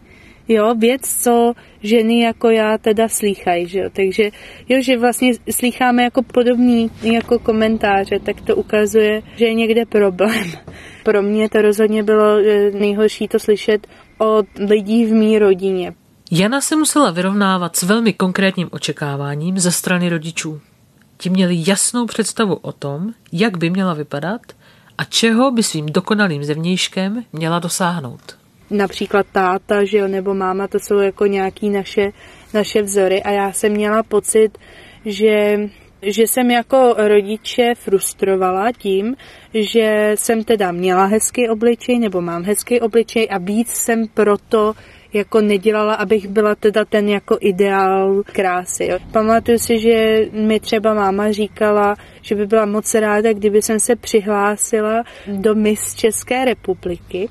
jo, 0.49 0.75
věc, 0.75 1.01
co 1.23 1.53
ženy 1.83 2.19
jako 2.19 2.49
já 2.49 2.77
teda 2.77 3.09
slýchají, 3.09 3.67
že 3.67 3.79
jo. 3.79 3.89
Takže 3.93 4.29
jo, 4.69 4.81
že 4.81 4.97
vlastně 4.97 5.31
slýcháme 5.51 6.03
jako 6.03 6.23
podobný 6.23 6.91
jako 7.03 7.39
komentáře, 7.39 8.19
tak 8.19 8.41
to 8.41 8.55
ukazuje, 8.55 9.21
že 9.35 9.45
je 9.45 9.53
někde 9.53 9.85
problém. 9.85 10.51
Pro 11.03 11.21
mě 11.21 11.49
to 11.49 11.61
rozhodně 11.61 12.03
bylo 12.03 12.39
eh, 12.39 12.71
nejhorší 12.71 13.27
to 13.27 13.39
slyšet 13.39 13.87
od 14.17 14.45
lidí 14.69 15.05
v 15.05 15.13
mý 15.13 15.39
rodině. 15.39 15.93
Jana 16.31 16.61
se 16.61 16.75
musela 16.75 17.11
vyrovnávat 17.11 17.75
s 17.75 17.83
velmi 17.83 18.13
konkrétním 18.13 18.67
očekáváním 18.71 19.59
ze 19.59 19.71
strany 19.71 20.09
rodičů. 20.09 20.61
Ti 21.17 21.29
měli 21.29 21.63
jasnou 21.67 22.05
představu 22.05 22.55
o 22.55 22.71
tom, 22.71 23.13
jak 23.31 23.57
by 23.57 23.69
měla 23.69 23.93
vypadat 23.93 24.41
a 24.99 25.03
čeho 25.03 25.51
by 25.51 25.63
svým 25.63 25.85
dokonalým 25.85 26.43
zevnějškem 26.43 27.23
měla 27.33 27.59
dosáhnout. 27.59 28.37
Například 28.69 29.25
táta, 29.31 29.83
že 29.83 29.97
jo, 29.97 30.07
nebo 30.07 30.33
máma, 30.33 30.67
to 30.67 30.79
jsou 30.79 30.99
jako 30.99 31.25
nějaký 31.25 31.69
naše, 31.69 32.11
naše 32.53 32.81
vzory 32.81 33.23
a 33.23 33.31
já 33.31 33.51
jsem 33.51 33.71
měla 33.71 34.03
pocit, 34.03 34.57
že 35.05 35.59
že 36.01 36.23
jsem 36.23 36.51
jako 36.51 36.95
rodiče 36.97 37.73
frustrovala 37.75 38.71
tím, 38.71 39.15
že 39.53 40.11
jsem 40.15 40.43
teda 40.43 40.71
měla 40.71 41.05
hezký 41.05 41.49
obličej 41.49 41.99
nebo 41.99 42.21
mám 42.21 42.43
hezký 42.43 42.79
obličej 42.81 43.27
a 43.31 43.37
víc 43.37 43.67
jsem 43.69 44.07
proto 44.13 44.73
jako 45.13 45.41
nedělala, 45.41 45.93
abych 45.93 46.27
byla 46.27 46.55
teda 46.55 46.85
ten 46.85 47.09
jako 47.09 47.37
ideál 47.41 48.23
krásy. 48.25 48.85
Jo. 48.85 48.97
Pamatuju 49.11 49.59
si, 49.59 49.79
že 49.79 50.25
mi 50.31 50.59
třeba 50.59 50.93
máma 50.93 51.31
říkala, 51.31 51.95
že 52.21 52.35
by 52.35 52.47
byla 52.47 52.65
moc 52.65 52.93
ráda, 52.93 53.33
kdyby 53.33 53.61
jsem 53.61 53.79
se 53.79 53.95
přihlásila 53.95 55.03
do 55.27 55.55
Miss 55.55 55.95
České 55.95 56.45
republiky. 56.45 57.29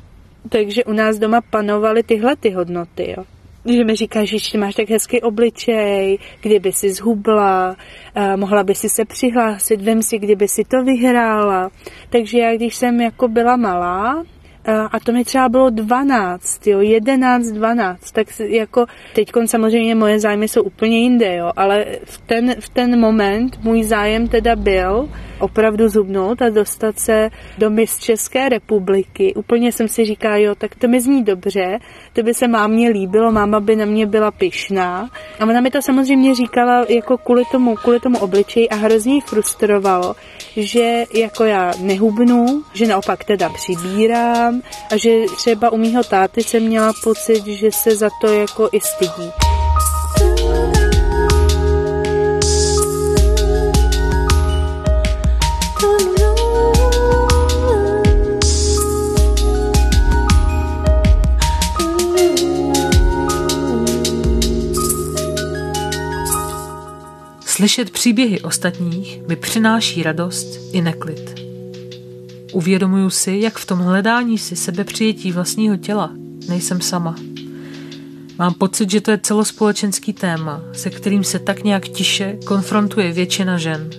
Takže 0.48 0.84
u 0.84 0.92
nás 0.92 1.18
doma 1.18 1.40
panovaly 1.40 2.02
tyhle 2.02 2.36
ty 2.36 2.50
hodnoty. 2.50 3.14
Jo 3.16 3.24
že 3.64 3.84
mi 3.84 3.94
říká, 3.94 4.24
že 4.24 4.36
ty 4.52 4.58
máš 4.58 4.74
tak 4.74 4.90
hezký 4.90 5.20
obličej, 5.20 6.18
kdyby 6.40 6.72
si 6.72 6.90
zhubla, 6.90 7.76
mohla 8.36 8.64
by 8.64 8.74
si 8.74 8.88
se 8.88 9.04
přihlásit, 9.04 9.80
vem 9.80 10.02
si, 10.02 10.18
kdyby 10.18 10.48
si 10.48 10.64
to 10.64 10.84
vyhrála. 10.84 11.70
Takže 12.10 12.38
já, 12.38 12.56
když 12.56 12.76
jsem 12.76 13.00
jako 13.00 13.28
byla 13.28 13.56
malá, 13.56 14.24
a 14.90 15.00
to 15.00 15.12
mi 15.12 15.24
třeba 15.24 15.48
bylo 15.48 15.70
12, 15.70 16.66
jo, 16.66 16.80
11, 16.80 17.46
12, 17.46 18.10
tak 18.10 18.26
jako 18.40 18.86
teď 19.14 19.32
samozřejmě 19.46 19.94
moje 19.94 20.20
zájmy 20.20 20.48
jsou 20.48 20.62
úplně 20.62 20.98
jinde, 20.98 21.36
jo, 21.36 21.52
ale 21.56 21.86
v 22.04 22.18
ten, 22.18 22.54
v 22.60 22.68
ten 22.68 23.00
moment 23.00 23.64
můj 23.64 23.84
zájem 23.84 24.28
teda 24.28 24.56
byl 24.56 25.08
opravdu 25.40 25.88
zubnout 25.88 26.42
a 26.42 26.48
dostat 26.48 26.98
se 26.98 27.30
do 27.58 27.70
mis 27.70 27.98
České 27.98 28.48
republiky. 28.48 29.34
Úplně 29.34 29.72
jsem 29.72 29.88
si 29.88 30.04
říká, 30.04 30.36
jo, 30.36 30.54
tak 30.54 30.74
to 30.74 30.88
mi 30.88 31.00
zní 31.00 31.24
dobře, 31.24 31.78
to 32.12 32.22
by 32.22 32.34
se 32.34 32.48
mámě 32.48 32.88
líbilo, 32.88 33.32
máma 33.32 33.60
by 33.60 33.76
na 33.76 33.84
mě 33.84 34.06
byla 34.06 34.30
pyšná. 34.30 35.10
A 35.40 35.46
ona 35.46 35.60
mi 35.60 35.70
to 35.70 35.82
samozřejmě 35.82 36.34
říkala 36.34 36.84
jako 36.88 37.18
kvůli 37.18 37.42
tomu, 37.52 37.74
kvůli 37.74 38.00
tomu 38.00 38.18
obličeji 38.18 38.68
a 38.68 38.74
hrozně 38.74 39.20
frustrovalo, 39.20 40.16
že 40.56 41.04
jako 41.14 41.44
já 41.44 41.72
nehubnu, 41.82 42.62
že 42.72 42.86
naopak 42.86 43.24
teda 43.24 43.48
přibírám 43.48 44.57
a 44.90 44.96
že 44.96 45.10
třeba 45.36 45.70
u 45.70 45.76
mýho 45.76 46.04
táty 46.04 46.42
jsem 46.42 46.62
měla 46.62 46.92
pocit, 47.04 47.46
že 47.46 47.70
se 47.72 47.96
za 47.96 48.08
to 48.20 48.26
jako 48.26 48.68
i 48.72 48.80
stydí. 48.80 49.30
Slyšet 67.58 67.90
příběhy 67.90 68.40
ostatních 68.40 69.22
mi 69.28 69.36
přináší 69.36 70.02
radost 70.02 70.46
i 70.72 70.80
neklid. 70.80 71.37
Uvědomuju 72.52 73.10
si, 73.10 73.38
jak 73.40 73.58
v 73.58 73.66
tom 73.66 73.78
hledání 73.78 74.38
si 74.38 74.56
sebepřijetí 74.56 75.32
vlastního 75.32 75.76
těla 75.76 76.10
nejsem 76.48 76.80
sama. 76.80 77.14
Mám 78.38 78.54
pocit, 78.54 78.90
že 78.90 79.00
to 79.00 79.10
je 79.10 79.18
celospolečenský 79.18 80.12
téma, 80.12 80.62
se 80.72 80.90
kterým 80.90 81.24
se 81.24 81.38
tak 81.38 81.64
nějak 81.64 81.88
tiše 81.88 82.38
konfrontuje 82.44 83.12
většina 83.12 83.58
žen. 83.58 83.90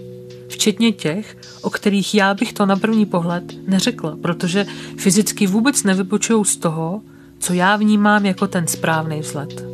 Včetně 0.49 0.91
těch, 0.91 1.37
o 1.61 1.69
kterých 1.69 2.15
já 2.15 2.33
bych 2.33 2.53
to 2.53 2.65
na 2.65 2.75
první 2.75 3.05
pohled 3.05 3.43
neřekla, 3.67 4.17
protože 4.21 4.65
fyzicky 4.97 5.47
vůbec 5.47 5.83
nevypočují 5.83 6.45
z 6.45 6.57
toho, 6.57 7.01
co 7.39 7.53
já 7.53 7.75
vnímám 7.75 8.25
jako 8.25 8.47
ten 8.47 8.67
správný 8.67 9.19
vzhled. 9.19 9.65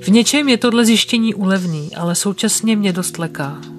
V 0.00 0.08
něčem 0.08 0.48
je 0.48 0.58
tohle 0.58 0.84
zjištění 0.84 1.34
úlevný, 1.34 1.96
ale 1.96 2.14
současně 2.14 2.76
mě 2.76 2.92
dost 2.92 3.18
leká. 3.18 3.71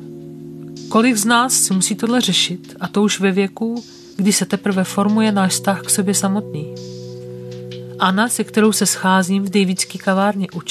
Kolik 0.90 1.16
z 1.16 1.26
nás 1.26 1.54
si 1.54 1.74
musí 1.74 1.96
tohle 1.96 2.22
řešit 2.22 2.76
a 2.80 2.88
to 2.88 3.04
už 3.04 3.20
ve 3.20 3.32
věku, 3.32 3.84
kdy 4.16 4.34
se 4.34 4.46
teprve 4.46 4.84
formuje 4.84 5.32
náš 5.32 5.52
vztah 5.52 5.82
k 5.82 5.90
sobě 5.90 6.14
samotný. 6.14 6.76
Anna, 8.00 8.30
se 8.30 8.44
kterou 8.44 8.72
se 8.72 8.86
scházím 8.86 9.44
v 9.44 9.50
Davidský 9.50 9.98
kavárně 9.98 10.48
u 10.56 10.62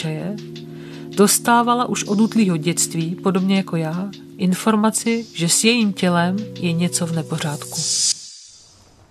dostávala 1.16 1.88
už 1.88 2.04
od 2.04 2.20
útlýho 2.20 2.56
dětství, 2.56 3.14
podobně 3.14 3.56
jako 3.56 3.76
já, 3.76 4.10
informaci, 4.36 5.26
že 5.34 5.48
s 5.48 5.64
jejím 5.64 5.92
tělem 5.92 6.36
je 6.60 6.72
něco 6.72 7.06
v 7.06 7.12
nepořádku. 7.12 7.80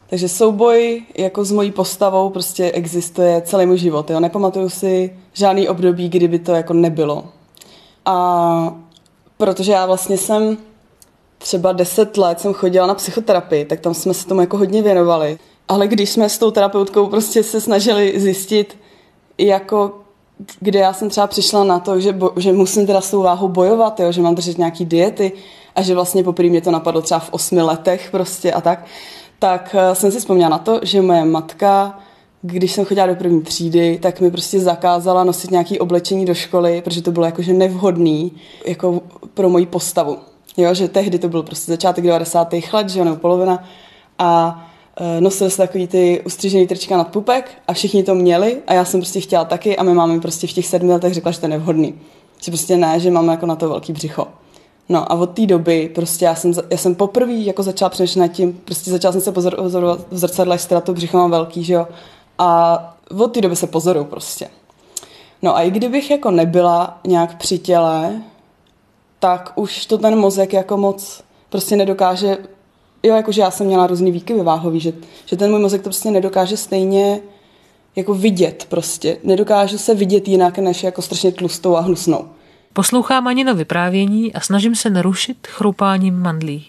Takže 0.10 0.30
souboj 0.30 1.04
jako 1.18 1.46
s 1.46 1.52
mojí 1.52 1.72
postavou 1.72 2.30
prostě 2.30 2.72
existuje 2.72 3.42
celý 3.42 3.66
můj 3.66 3.78
život. 3.78 4.10
Jo? 4.10 4.20
Nepamatuju 4.20 4.70
si 4.70 5.16
žádný 5.34 5.68
období, 5.68 6.10
kdyby 6.10 6.40
to 6.40 6.52
jako 6.52 6.74
nebylo. 6.74 7.30
A 8.06 8.76
protože 9.38 9.72
já 9.72 9.86
vlastně 9.86 10.18
jsem 10.18 10.58
třeba 11.42 11.72
deset 11.72 12.18
let 12.18 12.40
jsem 12.40 12.54
chodila 12.54 12.88
na 12.88 12.96
psychoterapii, 12.96 13.66
tak 13.66 13.80
tam 13.80 13.94
jsme 13.94 14.14
se 14.14 14.28
tomu 14.28 14.42
jako 14.42 14.58
hodně 14.58 14.82
věnovali. 14.82 15.40
Ale 15.68 15.88
když 15.88 16.10
jsme 16.10 16.30
s 16.30 16.38
tou 16.38 16.52
terapeutkou 16.52 17.08
prostě 17.08 17.44
se 17.44 17.62
snažili 17.62 18.20
zjistit, 18.20 18.78
jako 19.38 20.02
kde 20.60 20.80
já 20.80 20.94
jsem 20.94 21.10
třeba 21.10 21.28
přišla 21.28 21.64
na 21.64 21.80
to, 21.80 22.00
že, 22.00 22.14
bo, 22.14 22.34
že 22.38 22.54
musím 22.54 22.88
teda 22.88 23.02
s 23.02 23.12
tou 23.12 23.22
váhou 23.22 23.48
bojovat, 23.48 24.00
jo, 24.00 24.12
že 24.12 24.22
mám 24.22 24.36
držet 24.36 24.58
nějaký 24.58 24.86
diety 24.86 25.32
a 25.76 25.82
že 25.82 25.96
vlastně 25.96 26.24
poprvé 26.24 26.50
mě 26.50 26.62
to 26.62 26.72
napadlo 26.72 27.02
třeba 27.02 27.20
v 27.20 27.34
osmi 27.34 27.62
letech 27.62 28.12
prostě 28.12 28.54
a 28.54 28.62
tak, 28.62 28.86
tak 29.40 29.76
eh, 29.80 29.96
jsem 29.96 30.12
si 30.12 30.20
vzpomněla 30.20 30.50
na 30.50 30.58
to, 30.58 30.80
že 30.84 31.02
moje 31.02 31.26
matka, 31.26 32.00
když 32.42 32.72
jsem 32.72 32.86
chodila 32.86 33.08
do 33.08 33.16
první 33.16 33.42
třídy, 33.42 34.00
tak 34.02 34.22
mi 34.22 34.32
prostě 34.32 34.60
zakázala 34.60 35.24
nosit 35.24 35.52
nějaké 35.52 35.80
oblečení 35.80 36.26
do 36.26 36.34
školy, 36.34 36.82
protože 36.82 37.02
to 37.02 37.12
bylo 37.12 37.26
jakože 37.26 37.54
nevhodný 37.54 38.32
jako 38.66 39.02
pro 39.34 39.50
moji 39.50 39.66
postavu. 39.66 40.18
Jo, 40.58 40.74
že 40.74 40.88
tehdy 40.88 41.20
to 41.20 41.30
byl 41.30 41.44
prostě 41.44 41.72
začátek 41.72 42.04
90. 42.04 42.54
let, 42.74 42.90
že 42.90 43.00
jo, 43.00 43.06
nebo 43.06 43.18
polovina 43.18 43.64
a 44.20 44.62
e, 44.96 45.22
nosili 45.22 45.52
se 45.52 45.58
takový 45.58 45.88
ty 45.88 46.22
ustřižený 46.26 46.68
trička 46.68 46.98
nad 46.98 47.08
pupek 47.08 47.52
a 47.68 47.74
všichni 47.74 48.04
to 48.04 48.16
měli 48.16 48.58
a 48.68 48.74
já 48.74 48.86
jsem 48.86 49.00
prostě 49.00 49.20
chtěla 49.20 49.46
taky 49.46 49.78
a 49.78 49.84
my 49.84 49.94
máme 49.94 50.20
prostě 50.20 50.48
v 50.48 50.54
těch 50.54 50.68
sedmi 50.68 50.92
letech 50.92 51.14
řekla, 51.14 51.32
že 51.32 51.40
to 51.40 51.46
je 51.46 51.50
nevhodný. 51.50 51.96
Že 52.42 52.52
prostě 52.52 52.78
ne, 52.78 53.00
že 53.00 53.12
máme 53.12 53.34
jako 53.34 53.46
na 53.46 53.56
to 53.56 53.70
velký 53.70 53.94
břicho. 53.94 54.28
No 54.90 55.12
a 55.12 55.16
od 55.16 55.30
té 55.30 55.46
doby 55.46 55.92
prostě 55.96 56.26
já 56.26 56.36
jsem, 56.36 56.54
já 56.70 56.78
jsem 56.78 56.96
poprvé 56.96 57.34
jako 57.34 57.64
začala 57.64 57.90
přemýšlet 57.90 58.22
nad 58.22 58.28
tím, 58.28 58.62
prostě 58.66 58.92
začala 58.92 59.12
jsem 59.12 59.22
se 59.22 59.32
pozorovat 59.32 60.00
v 60.12 60.18
zrcadle, 60.18 60.58
že 60.58 60.68
to 60.84 60.94
břicho 60.94 61.18
mám 61.18 61.32
velký, 61.32 61.64
že 61.64 61.74
jo. 61.74 61.88
A 62.38 62.96
od 63.20 63.28
té 63.28 63.42
doby 63.42 63.56
se 63.56 63.68
pozoruju 63.68 64.06
prostě. 64.06 64.48
No 65.42 65.56
a 65.56 65.62
i 65.62 65.72
kdybych 65.72 66.12
jako 66.12 66.32
nebyla 66.32 67.00
nějak 67.08 67.38
při 67.38 67.60
těle, 67.60 68.22
tak 69.22 69.54
už 69.56 69.86
to 69.86 69.98
ten 69.98 70.16
mozek 70.16 70.54
jako 70.54 70.78
moc 70.78 71.24
prostě 71.50 71.76
nedokáže, 71.76 72.38
jo, 73.04 73.16
jakože 73.16 73.42
já 73.42 73.52
jsem 73.52 73.68
měla 73.68 73.88
různý 73.88 74.12
výkyvy 74.12 74.44
váhový, 74.44 74.80
že, 74.80 74.94
že 75.26 75.38
ten 75.38 75.52
můj 75.52 75.60
mozek 75.60 75.82
to 75.82 75.84
prostě 75.84 76.12
nedokáže 76.12 76.58
stejně 76.58 77.20
jako 77.96 78.14
vidět 78.14 78.66
prostě. 78.70 79.18
Nedokážu 79.24 79.78
se 79.78 79.96
vidět 79.96 80.28
jinak, 80.28 80.58
než 80.58 80.84
jako 80.84 81.02
strašně 81.02 81.32
tlustou 81.32 81.76
a 81.76 81.82
hnusnou. 81.82 82.26
Poslouchám 82.74 83.28
Anino 83.28 83.56
vyprávění 83.56 84.34
a 84.34 84.40
snažím 84.40 84.76
se 84.76 84.90
narušit 84.90 85.48
chroupáním 85.48 86.20
mandlí. 86.20 86.66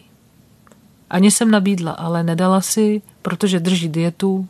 Ani 1.11 1.31
jsem 1.31 1.51
nabídla, 1.51 1.93
ale 1.93 2.23
nedala 2.23 2.61
si, 2.61 3.03
protože 3.23 3.61
drží 3.61 3.89
dietu 3.89 4.47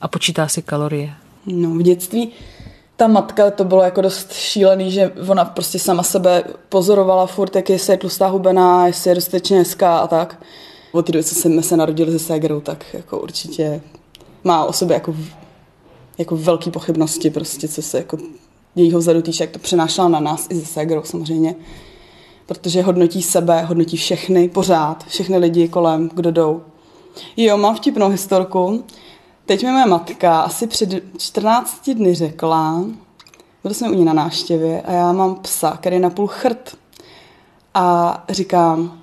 a 0.00 0.08
počítá 0.08 0.48
si 0.48 0.62
kalorie. 0.62 1.14
No, 1.46 1.70
v 1.70 1.82
dětství 1.82 2.32
ta 2.96 3.06
matka, 3.06 3.50
to 3.50 3.64
bylo 3.64 3.82
jako 3.82 4.00
dost 4.00 4.32
šílený, 4.32 4.90
že 4.90 5.12
ona 5.28 5.44
prostě 5.44 5.78
sama 5.78 6.02
sebe 6.02 6.44
pozorovala 6.68 7.26
furt, 7.26 7.56
jak 7.56 7.70
jestli 7.70 7.92
je 7.92 7.96
tlustá 7.96 8.26
hubená, 8.26 8.86
jestli 8.86 9.10
je 9.10 9.14
dostatečně 9.14 9.58
hezká 9.58 9.98
a 9.98 10.06
tak. 10.06 10.42
Od 10.92 11.06
té 11.06 11.12
doby, 11.12 11.24
co 11.24 11.34
jsme 11.34 11.62
se 11.62 11.76
narodili 11.76 12.12
se 12.12 12.18
ségrou, 12.18 12.60
tak 12.60 12.84
jako 12.94 13.20
určitě 13.20 13.80
má 14.44 14.64
o 14.64 14.72
sobě 14.72 14.94
jako, 14.94 15.16
jako 16.18 16.36
velký 16.36 16.70
pochybnosti 16.70 17.30
prostě, 17.30 17.68
co 17.68 17.82
se 17.82 17.98
jako 17.98 18.18
jejího 18.76 18.98
vzadu 18.98 19.22
týče, 19.22 19.42
jak 19.42 19.50
to 19.50 19.58
přenášela 19.58 20.08
na 20.08 20.20
nás 20.20 20.46
i 20.50 20.54
ze 20.54 20.66
ségrou 20.66 21.02
samozřejmě. 21.04 21.54
Protože 22.46 22.82
hodnotí 22.82 23.22
sebe, 23.22 23.62
hodnotí 23.62 23.96
všechny 23.96 24.48
pořád, 24.48 25.04
všechny 25.04 25.38
lidi 25.38 25.68
kolem, 25.68 26.10
kdo 26.14 26.30
jdou. 26.30 26.62
Jo, 27.36 27.56
mám 27.56 27.76
vtipnou 27.76 28.08
historku. 28.08 28.84
Teď 29.46 29.62
mi 29.64 29.70
moje 29.70 29.86
matka 29.86 30.40
asi 30.40 30.66
před 30.66 30.90
14 31.18 31.90
dny 31.90 32.14
řekla, 32.14 32.84
byl 33.62 33.74
jsme 33.74 33.90
u 33.90 33.94
ní 33.94 34.04
na 34.04 34.12
návštěvě 34.12 34.82
a 34.82 34.92
já 34.92 35.12
mám 35.12 35.34
psa, 35.34 35.76
který 35.80 35.96
je 35.96 36.00
na 36.00 36.10
půl 36.10 36.26
chrt. 36.26 36.76
A 37.74 38.24
říkám, 38.28 39.00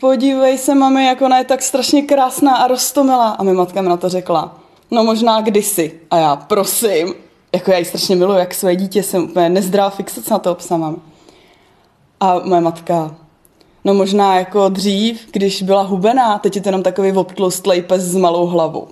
podívej 0.00 0.58
se, 0.58 0.74
mami, 0.74 1.06
jak 1.06 1.22
ona 1.22 1.38
je 1.38 1.44
tak 1.44 1.62
strašně 1.62 2.02
krásná 2.02 2.56
a 2.56 2.66
rostomilá. 2.66 3.30
A 3.30 3.42
mi 3.42 3.52
matka 3.52 3.82
mi 3.82 3.88
na 3.88 3.96
to 3.96 4.08
řekla, 4.08 4.58
no 4.90 5.04
možná 5.04 5.40
kdysi. 5.40 6.00
A 6.10 6.16
já, 6.16 6.36
prosím, 6.36 7.14
jako 7.52 7.70
já 7.70 7.78
ji 7.78 7.84
strašně 7.84 8.16
miluji, 8.16 8.38
jak 8.38 8.54
své 8.54 8.76
dítě, 8.76 9.02
jsem 9.02 9.24
úplně 9.24 9.48
nezdravá 9.48 9.90
fixace 9.90 10.30
na 10.30 10.38
toho 10.38 10.54
psa 10.54 10.76
mám. 10.76 11.02
A 12.20 12.38
moje 12.44 12.60
matka, 12.60 13.14
no 13.84 13.94
možná 13.94 14.38
jako 14.38 14.68
dřív, 14.68 15.28
když 15.32 15.62
byla 15.62 15.82
hubená, 15.82 16.38
teď 16.38 16.56
je 16.56 16.62
to 16.62 16.68
jenom 16.68 16.82
takový 16.82 17.12
obtlustlej 17.12 17.82
pes 17.82 18.02
s 18.02 18.16
malou 18.16 18.46
hlavou. 18.46 18.88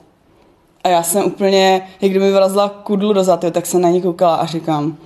A 0.88 0.90
já 0.90 1.02
jsem 1.02 1.24
úplně, 1.24 1.88
jak 2.00 2.10
kdyby 2.10 2.30
vyrazila 2.30 2.68
kudlu 2.68 3.12
do 3.12 3.24
zad, 3.24 3.44
tak 3.50 3.66
jsem 3.66 3.80
na 3.80 3.90
ní 3.90 4.02
koukala 4.02 4.36
a 4.36 4.46
říkám, 4.46 4.96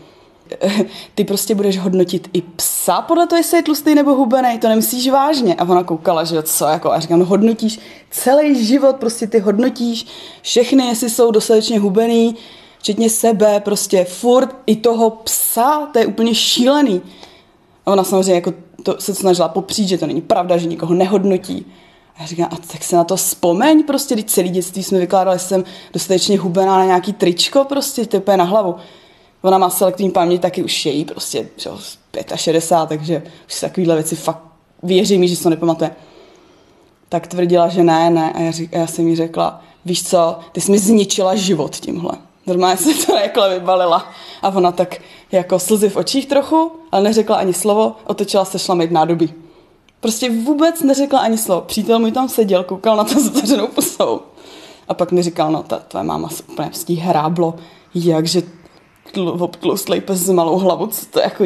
ty 1.14 1.24
prostě 1.24 1.54
budeš 1.54 1.78
hodnotit 1.78 2.28
i 2.32 2.42
psa 2.42 3.00
podle 3.00 3.26
toho, 3.26 3.38
jestli 3.38 3.58
je 3.58 3.62
tlustý 3.62 3.94
nebo 3.94 4.14
hubený, 4.14 4.58
to 4.58 4.68
nemyslíš 4.68 5.08
vážně. 5.08 5.54
A 5.54 5.64
ona 5.64 5.82
koukala, 5.82 6.24
že 6.24 6.42
co, 6.42 6.64
jako, 6.66 6.92
a 6.92 7.00
říkám, 7.00 7.18
no 7.18 7.24
hodnotíš 7.24 7.78
celý 8.10 8.66
život, 8.66 8.96
prostě 8.96 9.26
ty 9.26 9.38
hodnotíš 9.38 10.06
všechny, 10.42 10.86
jestli 10.86 11.10
jsou 11.10 11.30
dostatečně 11.30 11.78
hubený, 11.78 12.36
včetně 12.78 13.10
sebe, 13.10 13.60
prostě 13.60 14.04
furt 14.04 14.56
i 14.66 14.76
toho 14.76 15.10
psa, 15.10 15.88
to 15.92 15.98
je 15.98 16.06
úplně 16.06 16.34
šílený. 16.34 17.02
A 17.86 17.92
ona 17.92 18.04
samozřejmě 18.04 18.34
jako 18.34 18.52
to 18.82 18.96
se 18.98 19.14
snažila 19.14 19.48
popřít, 19.48 19.88
že 19.88 19.98
to 19.98 20.06
není 20.06 20.20
pravda, 20.20 20.56
že 20.56 20.66
nikoho 20.66 20.94
nehodnotí. 20.94 21.66
A 22.16 22.22
já 22.22 22.26
říkám, 22.26 22.48
a 22.52 22.56
tak 22.72 22.84
se 22.84 22.96
na 22.96 23.04
to 23.04 23.16
vzpomeň, 23.16 23.82
prostě, 23.84 24.14
když 24.14 24.24
celý 24.24 24.48
dětství 24.48 24.82
jsme 24.82 24.98
vykládali, 24.98 25.38
že 25.38 25.44
jsem 25.44 25.64
dostatečně 25.92 26.38
hubená 26.38 26.78
na 26.78 26.84
nějaký 26.84 27.12
tričko, 27.12 27.64
prostě, 27.64 28.06
je 28.30 28.36
na 28.36 28.44
hlavu. 28.44 28.76
Ona 29.42 29.58
má 29.58 29.70
selektivní 29.70 30.10
paměť, 30.10 30.40
taky 30.40 30.62
už 30.62 30.86
je 30.86 30.92
jí 30.92 31.04
prostě 31.04 31.48
že, 31.56 31.70
65, 32.36 32.88
takže 32.88 33.22
už 33.46 33.54
se 33.54 33.66
takovýhle 33.66 33.94
věci 33.94 34.16
fakt 34.16 34.42
věří 34.82 35.18
mi, 35.18 35.28
že 35.28 35.36
se 35.36 35.42
to 35.42 35.50
nepamatuje. 35.50 35.90
Tak 37.08 37.26
tvrdila, 37.26 37.68
že 37.68 37.82
ne, 37.82 38.10
ne. 38.10 38.32
A 38.32 38.40
já, 38.40 38.50
řík, 38.50 38.74
a 38.74 38.78
já 38.78 38.86
jsem 38.86 39.08
jí 39.08 39.16
řekla, 39.16 39.60
víš 39.84 40.08
co, 40.08 40.38
ty 40.52 40.60
jsi 40.60 40.70
mi 40.70 40.78
zničila 40.78 41.36
život 41.36 41.76
tímhle. 41.76 42.12
Normálně 42.46 42.76
se 42.76 43.06
to 43.06 43.16
jako 43.16 43.48
vybalila. 43.50 44.12
A 44.42 44.48
ona 44.48 44.72
tak 44.72 44.96
jako 45.32 45.58
slzy 45.58 45.88
v 45.88 45.96
očích 45.96 46.26
trochu, 46.26 46.72
ale 46.92 47.02
neřekla 47.02 47.36
ani 47.36 47.52
slovo, 47.52 47.96
otočila 48.06 48.44
se 48.44 48.58
šla 48.58 48.74
mít 48.74 48.90
nádobí. 48.90 49.34
Prostě 50.02 50.30
vůbec 50.30 50.82
neřekla 50.82 51.20
ani 51.20 51.38
slovo. 51.38 51.60
Přítel 51.60 51.98
můj 51.98 52.12
tam 52.12 52.28
seděl, 52.28 52.64
koukal 52.64 52.96
na 52.96 53.04
to 53.04 53.20
s 53.20 53.26
otevřenou 53.26 53.66
pusou. 53.66 54.20
A 54.88 54.94
pak 54.94 55.12
mi 55.12 55.22
říkal, 55.22 55.52
no 55.52 55.62
ta 55.62 55.78
tvoje 55.78 56.04
máma 56.04 56.28
se 56.28 56.42
úplně 56.52 56.70
vstí 56.70 56.96
hráblo, 56.96 57.54
jakže 57.94 58.42
obtlustlej 59.16 60.00
pes 60.00 60.18
s 60.18 60.30
malou 60.30 60.58
hlavu, 60.58 60.86
co 60.86 61.06
to, 61.06 61.20
jako, 61.20 61.44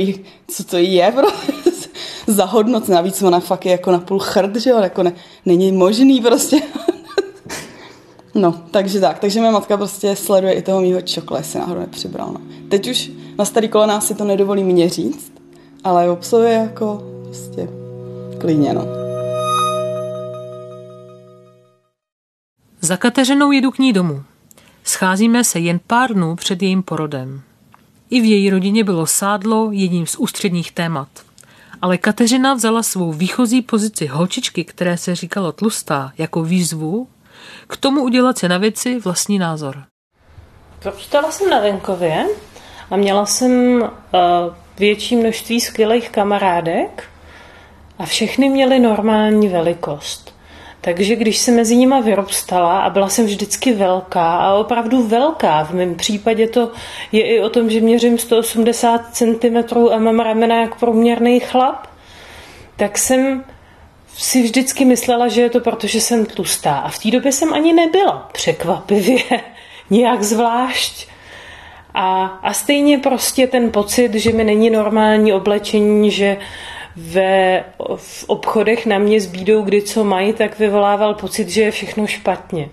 co 0.48 0.64
to 0.64 0.76
je, 0.76 1.12
prostě 1.62 1.88
za 2.26 2.44
hodnoc. 2.44 2.88
Navíc 2.88 3.22
ona 3.22 3.40
fakt 3.40 3.66
je 3.66 3.72
jako 3.72 3.92
na 3.92 3.98
půl 3.98 4.18
chrd, 4.18 4.56
že 4.56 4.70
jo, 4.70 4.78
jako 4.78 5.02
ne, 5.02 5.12
není 5.46 5.72
možný 5.72 6.20
prostě. 6.20 6.62
no, 8.34 8.54
takže 8.70 9.00
tak, 9.00 9.18
takže 9.18 9.40
moje 9.40 9.52
matka 9.52 9.76
prostě 9.76 10.16
sleduje 10.16 10.52
i 10.52 10.62
toho 10.62 10.80
mýho 10.80 11.00
čokla, 11.00 11.38
jestli 11.38 11.58
náhodou 11.58 11.80
nepřibral. 11.80 12.30
No. 12.32 12.40
Teď 12.68 12.90
už 12.90 13.10
na 13.38 13.44
starý 13.44 13.68
kolena 13.68 14.00
si 14.00 14.14
to 14.14 14.24
nedovolí 14.24 14.64
mě 14.64 14.88
říct, 14.88 15.32
ale 15.84 16.10
obsahuje 16.10 16.52
jako 16.52 17.02
prostě 17.24 17.85
klidně, 18.40 18.72
no. 18.74 18.86
Za 22.80 22.96
Kateřinou 22.96 23.52
jedu 23.52 23.70
k 23.70 23.78
ní 23.78 23.92
domů. 23.92 24.22
Scházíme 24.84 25.44
se 25.44 25.58
jen 25.58 25.80
pár 25.86 26.14
dnů 26.14 26.36
před 26.36 26.62
jejím 26.62 26.82
porodem. 26.82 27.42
I 28.10 28.20
v 28.20 28.24
její 28.24 28.50
rodině 28.50 28.84
bylo 28.84 29.06
sádlo 29.06 29.68
jedním 29.72 30.06
z 30.06 30.16
ústředních 30.16 30.72
témat. 30.72 31.08
Ale 31.82 31.98
Kateřina 31.98 32.54
vzala 32.54 32.82
svou 32.82 33.12
výchozí 33.12 33.62
pozici 33.62 34.06
holčičky, 34.06 34.64
které 34.64 34.96
se 34.96 35.14
říkalo 35.14 35.52
tlustá, 35.52 36.12
jako 36.18 36.42
výzvu, 36.42 37.08
k 37.66 37.76
tomu 37.76 38.02
udělat 38.02 38.38
se 38.38 38.48
na 38.48 38.58
věci 38.58 38.98
vlastní 38.98 39.38
názor. 39.38 39.82
Pročítala 40.78 41.30
jsem 41.30 41.50
na 41.50 41.60
venkově 41.60 42.26
a 42.90 42.96
měla 42.96 43.26
jsem 43.26 43.82
uh, 43.82 43.88
větší 44.78 45.16
množství 45.16 45.60
skvělých 45.60 46.10
kamarádek 46.10 47.04
a 47.98 48.06
všechny 48.06 48.48
měly 48.48 48.78
normální 48.78 49.48
velikost. 49.48 50.36
Takže 50.80 51.16
když 51.16 51.38
se 51.38 51.52
mezi 51.52 51.76
nimi 51.76 51.94
vyrobstala 52.02 52.80
a 52.80 52.90
byla 52.90 53.08
jsem 53.08 53.26
vždycky 53.26 53.72
velká 53.72 54.36
a 54.36 54.54
opravdu 54.54 55.02
velká, 55.02 55.64
v 55.64 55.74
mém 55.74 55.94
případě 55.94 56.48
to 56.48 56.70
je 57.12 57.22
i 57.22 57.40
o 57.40 57.48
tom, 57.48 57.70
že 57.70 57.80
měřím 57.80 58.18
180 58.18 59.02
cm 59.12 59.56
a 59.92 59.98
mám 59.98 60.20
ramena 60.20 60.60
jak 60.60 60.78
průměrný 60.78 61.40
chlap, 61.40 61.86
tak 62.76 62.98
jsem 62.98 63.44
si 64.16 64.42
vždycky 64.42 64.84
myslela, 64.84 65.28
že 65.28 65.40
je 65.40 65.50
to 65.50 65.60
proto, 65.60 65.86
že 65.86 66.00
jsem 66.00 66.26
tlustá. 66.26 66.74
A 66.74 66.88
v 66.88 66.98
té 66.98 67.10
době 67.10 67.32
jsem 67.32 67.54
ani 67.54 67.72
nebyla 67.72 68.28
překvapivě, 68.32 69.18
nějak 69.90 70.22
zvlášť. 70.22 71.08
A, 71.94 72.24
a 72.26 72.52
stejně 72.52 72.98
prostě 72.98 73.46
ten 73.46 73.72
pocit, 73.72 74.14
že 74.14 74.32
mi 74.32 74.44
není 74.44 74.70
normální 74.70 75.32
oblečení, 75.32 76.10
že 76.10 76.36
ve, 76.96 77.64
v 77.96 78.24
obchodech 78.26 78.86
na 78.86 78.98
mě 78.98 79.20
s 79.20 79.26
bídou, 79.26 79.62
kdy 79.62 79.82
co 79.82 80.04
mají, 80.04 80.32
tak 80.32 80.58
vyvolával 80.58 81.14
pocit, 81.14 81.48
že 81.48 81.62
je 81.62 81.70
všechno 81.70 82.06
špatně. 82.06 82.68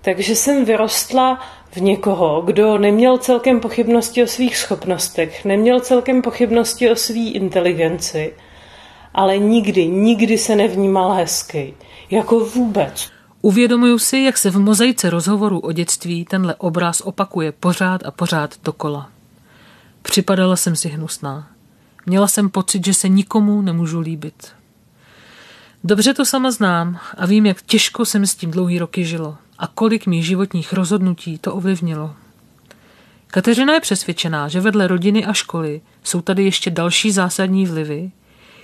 Takže 0.00 0.36
jsem 0.36 0.64
vyrostla 0.64 1.40
v 1.70 1.80
někoho, 1.80 2.42
kdo 2.42 2.78
neměl 2.78 3.18
celkem 3.18 3.60
pochybnosti 3.60 4.22
o 4.22 4.26
svých 4.26 4.56
schopnostech, 4.56 5.44
neměl 5.44 5.80
celkem 5.80 6.22
pochybnosti 6.22 6.90
o 6.90 6.96
své 6.96 7.18
inteligenci, 7.18 8.34
ale 9.14 9.38
nikdy, 9.38 9.86
nikdy 9.86 10.38
se 10.38 10.56
nevnímal 10.56 11.12
hezky. 11.12 11.74
Jako 12.10 12.40
vůbec. 12.40 13.08
Uvědomuju 13.42 13.98
si, 13.98 14.18
jak 14.18 14.38
se 14.38 14.50
v 14.50 14.58
mozaice 14.58 15.10
rozhovoru 15.10 15.60
o 15.60 15.72
dětství 15.72 16.24
tenhle 16.24 16.54
obraz 16.54 17.00
opakuje 17.00 17.52
pořád 17.52 18.06
a 18.06 18.10
pořád 18.10 18.54
dokola. 18.64 19.10
Připadala 20.02 20.56
jsem 20.56 20.76
si 20.76 20.88
hnusná. 20.88 21.55
Měla 22.06 22.28
jsem 22.28 22.50
pocit, 22.50 22.84
že 22.86 22.94
se 22.94 23.08
nikomu 23.08 23.62
nemůžu 23.62 24.00
líbit. 24.00 24.52
Dobře 25.84 26.14
to 26.14 26.24
sama 26.24 26.50
znám 26.50 26.98
a 27.16 27.26
vím, 27.26 27.46
jak 27.46 27.62
těžko 27.62 28.04
jsem 28.04 28.26
s 28.26 28.34
tím 28.34 28.50
dlouhý 28.50 28.78
roky 28.78 29.04
žilo 29.04 29.36
a 29.58 29.66
kolik 29.66 30.06
mých 30.06 30.26
životních 30.26 30.72
rozhodnutí 30.72 31.38
to 31.38 31.54
ovlivnilo. 31.54 32.14
Kateřina 33.26 33.74
je 33.74 33.80
přesvědčená, 33.80 34.48
že 34.48 34.60
vedle 34.60 34.86
rodiny 34.86 35.24
a 35.24 35.32
školy 35.32 35.80
jsou 36.04 36.20
tady 36.20 36.44
ještě 36.44 36.70
další 36.70 37.10
zásadní 37.10 37.66
vlivy, 37.66 38.10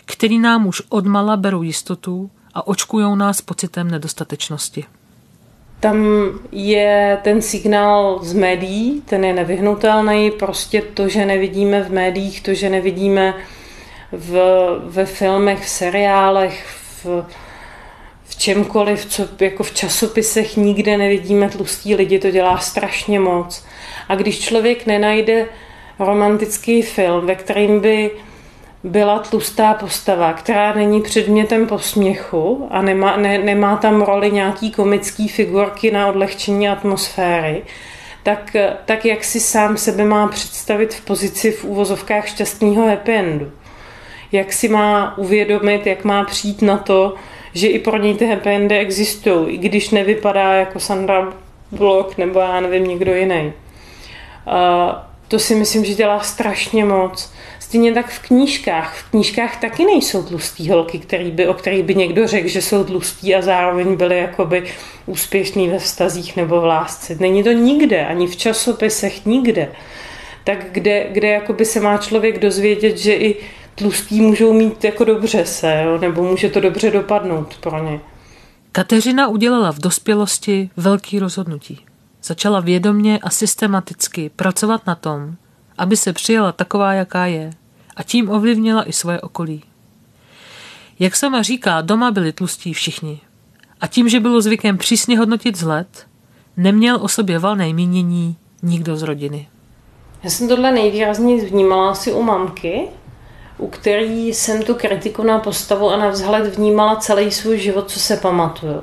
který 0.04 0.38
nám 0.38 0.66
už 0.66 0.82
odmala 0.88 1.36
berou 1.36 1.62
jistotu 1.62 2.30
a 2.54 2.66
očkují 2.66 3.16
nás 3.16 3.40
pocitem 3.40 3.90
nedostatečnosti. 3.90 4.84
Tam 5.82 6.06
je 6.52 7.18
ten 7.22 7.42
signál 7.42 8.18
z 8.22 8.32
médií, 8.32 9.02
ten 9.06 9.24
je 9.24 9.32
nevyhnutelný. 9.32 10.30
Prostě 10.30 10.82
to, 10.82 11.08
že 11.08 11.26
nevidíme 11.26 11.82
v 11.82 11.92
médiích, 11.92 12.40
to, 12.40 12.54
že 12.54 12.70
nevidíme 12.70 13.34
v, 14.12 14.40
ve 14.84 15.06
filmech, 15.06 15.64
v 15.64 15.68
seriálech, 15.68 16.66
v, 17.04 17.24
v 18.24 18.36
čemkoliv, 18.38 19.06
co 19.06 19.28
jako 19.40 19.62
v 19.62 19.74
časopisech 19.74 20.56
nikde 20.56 20.96
nevidíme 20.96 21.48
tlustí 21.48 21.94
lidi, 21.94 22.18
to 22.18 22.30
dělá 22.30 22.58
strašně 22.58 23.20
moc. 23.20 23.64
A 24.08 24.14
když 24.14 24.40
člověk 24.40 24.86
nenajde 24.86 25.46
romantický 25.98 26.82
film, 26.82 27.26
ve 27.26 27.34
kterým 27.34 27.80
by 27.80 28.10
byla 28.84 29.18
tlustá 29.18 29.74
postava, 29.74 30.32
která 30.32 30.72
není 30.72 31.02
předmětem 31.02 31.66
posměchu 31.66 32.68
a 32.70 32.82
nemá, 32.82 33.16
ne, 33.16 33.38
nemá 33.38 33.76
tam 33.76 34.02
roli 34.02 34.30
nějaký 34.30 34.70
komický 34.70 35.28
figurky 35.28 35.90
na 35.90 36.06
odlehčení 36.06 36.68
atmosféry, 36.68 37.62
tak, 38.22 38.56
tak 38.84 39.04
jak 39.04 39.24
si 39.24 39.40
sám 39.40 39.76
sebe 39.76 40.04
má 40.04 40.28
představit 40.28 40.94
v 40.94 41.04
pozici 41.04 41.50
v 41.50 41.64
úvozovkách 41.64 42.28
šťastného 42.28 42.86
happy 42.86 43.14
endu. 43.14 43.52
Jak 44.32 44.52
si 44.52 44.68
má 44.68 45.18
uvědomit, 45.18 45.86
jak 45.86 46.04
má 46.04 46.24
přijít 46.24 46.62
na 46.62 46.76
to, 46.76 47.14
že 47.54 47.66
i 47.66 47.78
pro 47.78 47.96
něj 47.96 48.14
ty 48.14 48.26
happy 48.26 48.50
endy 48.50 48.78
existují, 48.78 49.54
i 49.54 49.58
když 49.58 49.90
nevypadá 49.90 50.52
jako 50.52 50.80
Sandra 50.80 51.32
Bullock 51.70 52.18
nebo 52.18 52.40
já 52.40 52.60
nevím, 52.60 52.84
někdo 52.84 53.14
jiný. 53.14 53.52
Uh, 54.46 54.52
to 55.28 55.38
si 55.38 55.54
myslím, 55.54 55.84
že 55.84 55.94
dělá 55.94 56.20
strašně 56.20 56.84
moc. 56.84 57.32
Stejně 57.72 57.94
tak 57.94 58.10
v 58.10 58.18
knížkách. 58.18 58.96
V 58.98 59.10
knížkách 59.10 59.60
taky 59.60 59.84
nejsou 59.84 60.22
tlustý 60.22 60.70
holky, 60.70 60.98
který 60.98 61.30
by, 61.30 61.48
o 61.48 61.54
kterých 61.54 61.82
by 61.84 61.94
někdo 61.94 62.26
řekl, 62.26 62.48
že 62.48 62.62
jsou 62.62 62.84
tlustý 62.84 63.34
a 63.34 63.42
zároveň 63.42 63.96
byly 63.96 64.18
jakoby 64.18 64.64
úspěšný 65.06 65.68
ve 65.68 65.78
vztazích 65.78 66.36
nebo 66.36 66.60
v 66.60 66.64
lásce. 66.64 67.16
Není 67.20 67.44
to 67.44 67.52
nikde, 67.52 68.06
ani 68.06 68.26
v 68.26 68.36
časopisech, 68.36 69.26
nikde. 69.26 69.72
Tak 70.44 70.66
kde, 70.72 71.06
kde 71.12 71.28
jakoby 71.28 71.64
se 71.64 71.80
má 71.80 71.98
člověk 71.98 72.38
dozvědět, 72.38 72.98
že 72.98 73.14
i 73.14 73.36
tlustý 73.74 74.20
můžou 74.20 74.52
mít 74.52 74.84
jako 74.84 75.04
dobře 75.04 75.44
se, 75.44 75.82
jo? 75.84 75.98
nebo 75.98 76.22
může 76.22 76.50
to 76.50 76.60
dobře 76.60 76.90
dopadnout 76.90 77.56
pro 77.60 77.84
ně. 77.84 78.00
Kateřina 78.72 79.28
udělala 79.28 79.72
v 79.72 79.78
dospělosti 79.78 80.70
velký 80.76 81.18
rozhodnutí. 81.18 81.80
Začala 82.22 82.60
vědomně 82.60 83.18
a 83.22 83.30
systematicky 83.30 84.30
pracovat 84.36 84.86
na 84.86 84.94
tom, 84.94 85.34
aby 85.78 85.96
se 85.96 86.12
přijala 86.12 86.52
taková, 86.52 86.92
jaká 86.92 87.26
je, 87.26 87.50
a 87.96 88.02
tím 88.02 88.30
ovlivnila 88.30 88.88
i 88.88 88.92
svoje 88.92 89.20
okolí. 89.20 89.64
Jak 90.98 91.16
sama 91.16 91.42
říká, 91.42 91.80
doma 91.80 92.10
byli 92.10 92.32
tlustí 92.32 92.72
všichni. 92.72 93.20
A 93.80 93.86
tím, 93.86 94.08
že 94.08 94.20
bylo 94.20 94.40
zvykem 94.40 94.78
přísně 94.78 95.18
hodnotit 95.18 95.56
vzhled, 95.56 96.06
neměl 96.56 96.98
o 97.02 97.08
sobě 97.08 97.38
valné 97.38 97.72
mínění 97.72 98.36
nikdo 98.62 98.96
z 98.96 99.02
rodiny. 99.02 99.48
Já 100.22 100.30
jsem 100.30 100.48
tohle 100.48 100.72
nejvýrazněji 100.72 101.46
vnímala 101.46 101.90
asi 101.90 102.12
u 102.12 102.22
mamky, 102.22 102.88
u 103.58 103.68
který 103.68 104.28
jsem 104.28 104.62
tu 104.62 104.74
kritiku 104.74 105.22
na 105.22 105.38
postavu 105.38 105.90
a 105.90 105.96
na 105.96 106.08
vzhled 106.08 106.56
vnímala 106.56 106.96
celý 106.96 107.30
svůj 107.30 107.58
život, 107.58 107.90
co 107.90 108.00
se 108.00 108.16
pamatuju. 108.16 108.82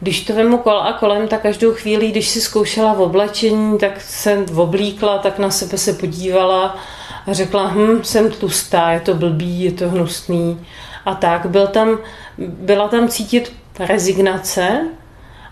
Když 0.00 0.24
to 0.24 0.34
vemu 0.34 0.58
kol 0.58 0.78
a 0.78 0.92
kolem, 0.92 1.28
tak 1.28 1.42
každou 1.42 1.72
chvíli, 1.72 2.10
když 2.10 2.28
si 2.28 2.40
zkoušela 2.40 2.94
v 2.94 3.00
oblečení, 3.00 3.78
tak 3.78 4.00
se 4.00 4.46
oblíkla, 4.54 5.18
tak 5.18 5.38
na 5.38 5.50
sebe 5.50 5.78
se 5.78 5.92
podívala 5.92 6.76
a 7.28 7.32
řekla, 7.32 7.66
hm, 7.66 8.04
jsem 8.04 8.30
tlustá, 8.30 8.90
je 8.90 9.00
to 9.00 9.14
blbý, 9.14 9.62
je 9.62 9.72
to 9.72 9.88
hnusný. 9.88 10.66
A 11.04 11.14
tak 11.14 11.46
byl 11.46 11.66
tam, 11.66 11.98
byla 12.38 12.88
tam 12.88 13.08
cítit 13.08 13.52
rezignace 13.78 14.88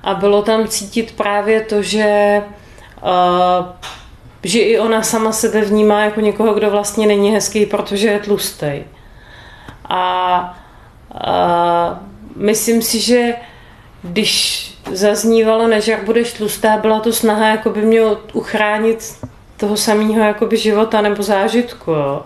a 0.03 0.15
bylo 0.15 0.43
tam 0.43 0.69
cítit 0.69 1.12
právě 1.17 1.61
to, 1.61 1.83
že, 1.83 2.43
uh, 3.03 3.67
že 4.43 4.59
i 4.59 4.79
ona 4.79 5.03
sama 5.03 5.33
sebe 5.33 5.61
vnímá 5.61 6.01
jako 6.01 6.21
někoho, 6.21 6.55
kdo 6.55 6.71
vlastně 6.71 7.07
není 7.07 7.31
hezký, 7.31 7.67
protože 7.67 8.09
je 8.09 8.19
tlustý. 8.19 8.73
A 9.89 10.59
uh, 11.15 11.99
myslím 12.37 12.83
si, 12.83 13.01
že 13.01 13.35
když 14.03 14.67
zaznívalo, 14.93 15.69
než 15.69 15.89
jak 15.89 16.05
budeš 16.05 16.33
tlustá, 16.33 16.77
byla 16.77 17.01
to 17.01 17.12
snaha 17.12 17.49
jako 17.49 17.71
by 17.71 17.83
mě 17.83 18.01
uchránit 18.33 19.19
toho 19.57 19.77
samého 19.77 20.25
jakoby 20.25 20.57
života 20.57 21.01
nebo 21.01 21.23
zážitku, 21.23 21.90
jo. 21.90 22.25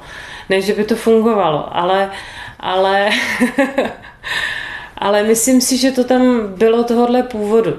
Ne, 0.49 0.61
že 0.61 0.73
by 0.73 0.85
to 0.85 0.97
fungovalo, 0.97 1.77
ale, 1.77 2.11
ale, 2.61 3.11
ale 4.99 5.23
myslím 5.23 5.61
si, 5.61 5.77
že 5.77 5.90
to 5.90 6.05
tam 6.05 6.47
bylo 6.47 6.85
tohohle 6.85 7.23
původu. 7.23 7.75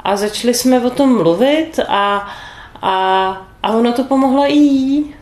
A 0.00 0.16
začali 0.16 0.54
jsme 0.54 0.80
o 0.80 0.90
tom 0.90 1.16
mluvit 1.16 1.80
a, 1.88 2.28
a, 2.82 2.96
a 3.62 3.72
ono 3.72 3.92
to 3.92 4.04
pomohlo 4.04 4.44
i 4.46 4.54
jí. 4.54 5.14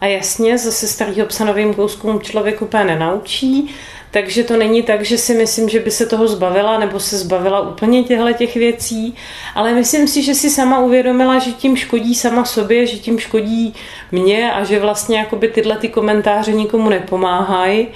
A 0.00 0.06
jasně, 0.06 0.58
zase 0.58 0.86
starýho 0.86 1.26
psa 1.26 1.44
novým 1.44 1.74
kouskům 1.74 2.20
člověk 2.20 2.62
úplně 2.62 2.84
nenaučí, 2.84 3.74
takže 4.10 4.44
to 4.44 4.56
není 4.56 4.82
tak, 4.82 5.04
že 5.04 5.18
si 5.18 5.34
myslím, 5.34 5.68
že 5.68 5.80
by 5.80 5.90
se 5.90 6.06
toho 6.06 6.28
zbavila 6.28 6.78
nebo 6.78 7.00
se 7.00 7.18
zbavila 7.18 7.60
úplně 7.60 8.04
těchto 8.04 8.32
těch 8.32 8.54
věcí, 8.54 9.14
ale 9.54 9.74
myslím 9.74 10.08
si, 10.08 10.22
že 10.22 10.34
si 10.34 10.50
sama 10.50 10.78
uvědomila, 10.78 11.38
že 11.38 11.50
tím 11.50 11.76
škodí 11.76 12.14
sama 12.14 12.44
sobě, 12.44 12.86
že 12.86 12.96
tím 12.96 13.18
škodí 13.18 13.74
mě 14.12 14.52
a 14.52 14.64
že 14.64 14.80
vlastně 14.80 15.18
jakoby 15.18 15.48
tyhle 15.48 15.76
ty 15.76 15.88
komentáře 15.88 16.52
nikomu 16.52 16.88
nepomáhají 16.88 17.88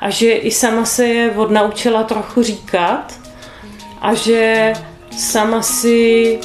a 0.00 0.10
že 0.10 0.32
i 0.32 0.50
sama 0.50 0.84
se 0.84 1.06
je 1.06 1.30
odnaučila 1.30 2.02
trochu 2.02 2.42
říkat 2.42 3.14
a 4.00 4.14
že 4.14 4.72
sama 5.18 5.62
si 5.62 6.38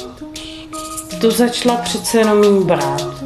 to 1.20 1.30
začala 1.30 1.76
přece 1.76 2.18
jenom 2.18 2.66
brát. 2.66 3.19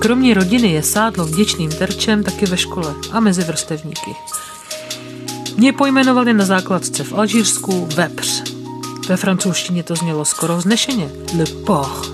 Kromě 0.00 0.34
rodiny 0.34 0.72
je 0.72 0.82
sádlo 0.82 1.24
vděčným 1.24 1.70
terčem 1.70 2.24
taky 2.24 2.46
ve 2.46 2.56
škole 2.56 2.94
a 3.12 3.20
mezi 3.20 3.44
vrstevníky. 3.44 4.10
Mě 5.56 5.72
pojmenovali 5.72 6.34
na 6.34 6.44
základce 6.44 7.04
v 7.04 7.12
Alžírsku 7.12 7.88
vepř. 7.94 8.42
Ve 9.08 9.16
francouzštině 9.16 9.82
to 9.82 9.96
znělo 9.96 10.24
skoro 10.24 10.56
vznešeně. 10.56 11.10
Le 11.38 11.44
porc. 11.66 12.08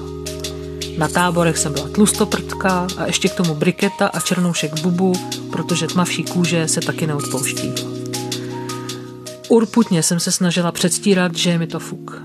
Na 0.98 1.08
táborech 1.08 1.58
jsem 1.58 1.72
byla 1.72 1.88
tlustoprtka 1.88 2.86
a 2.96 3.06
ještě 3.06 3.28
k 3.28 3.34
tomu 3.34 3.54
briketa 3.54 4.06
a 4.06 4.20
černoušek 4.20 4.80
bubu, 4.80 5.12
protože 5.52 5.86
tmavší 5.86 6.24
kůže 6.24 6.68
se 6.68 6.80
taky 6.80 7.06
neodpouští. 7.06 7.72
Urputně 9.48 10.02
jsem 10.02 10.20
se 10.20 10.32
snažila 10.32 10.72
předstírat, 10.72 11.36
že 11.36 11.50
je 11.50 11.58
mi 11.58 11.66
to 11.66 11.78
fuk. 11.78 12.22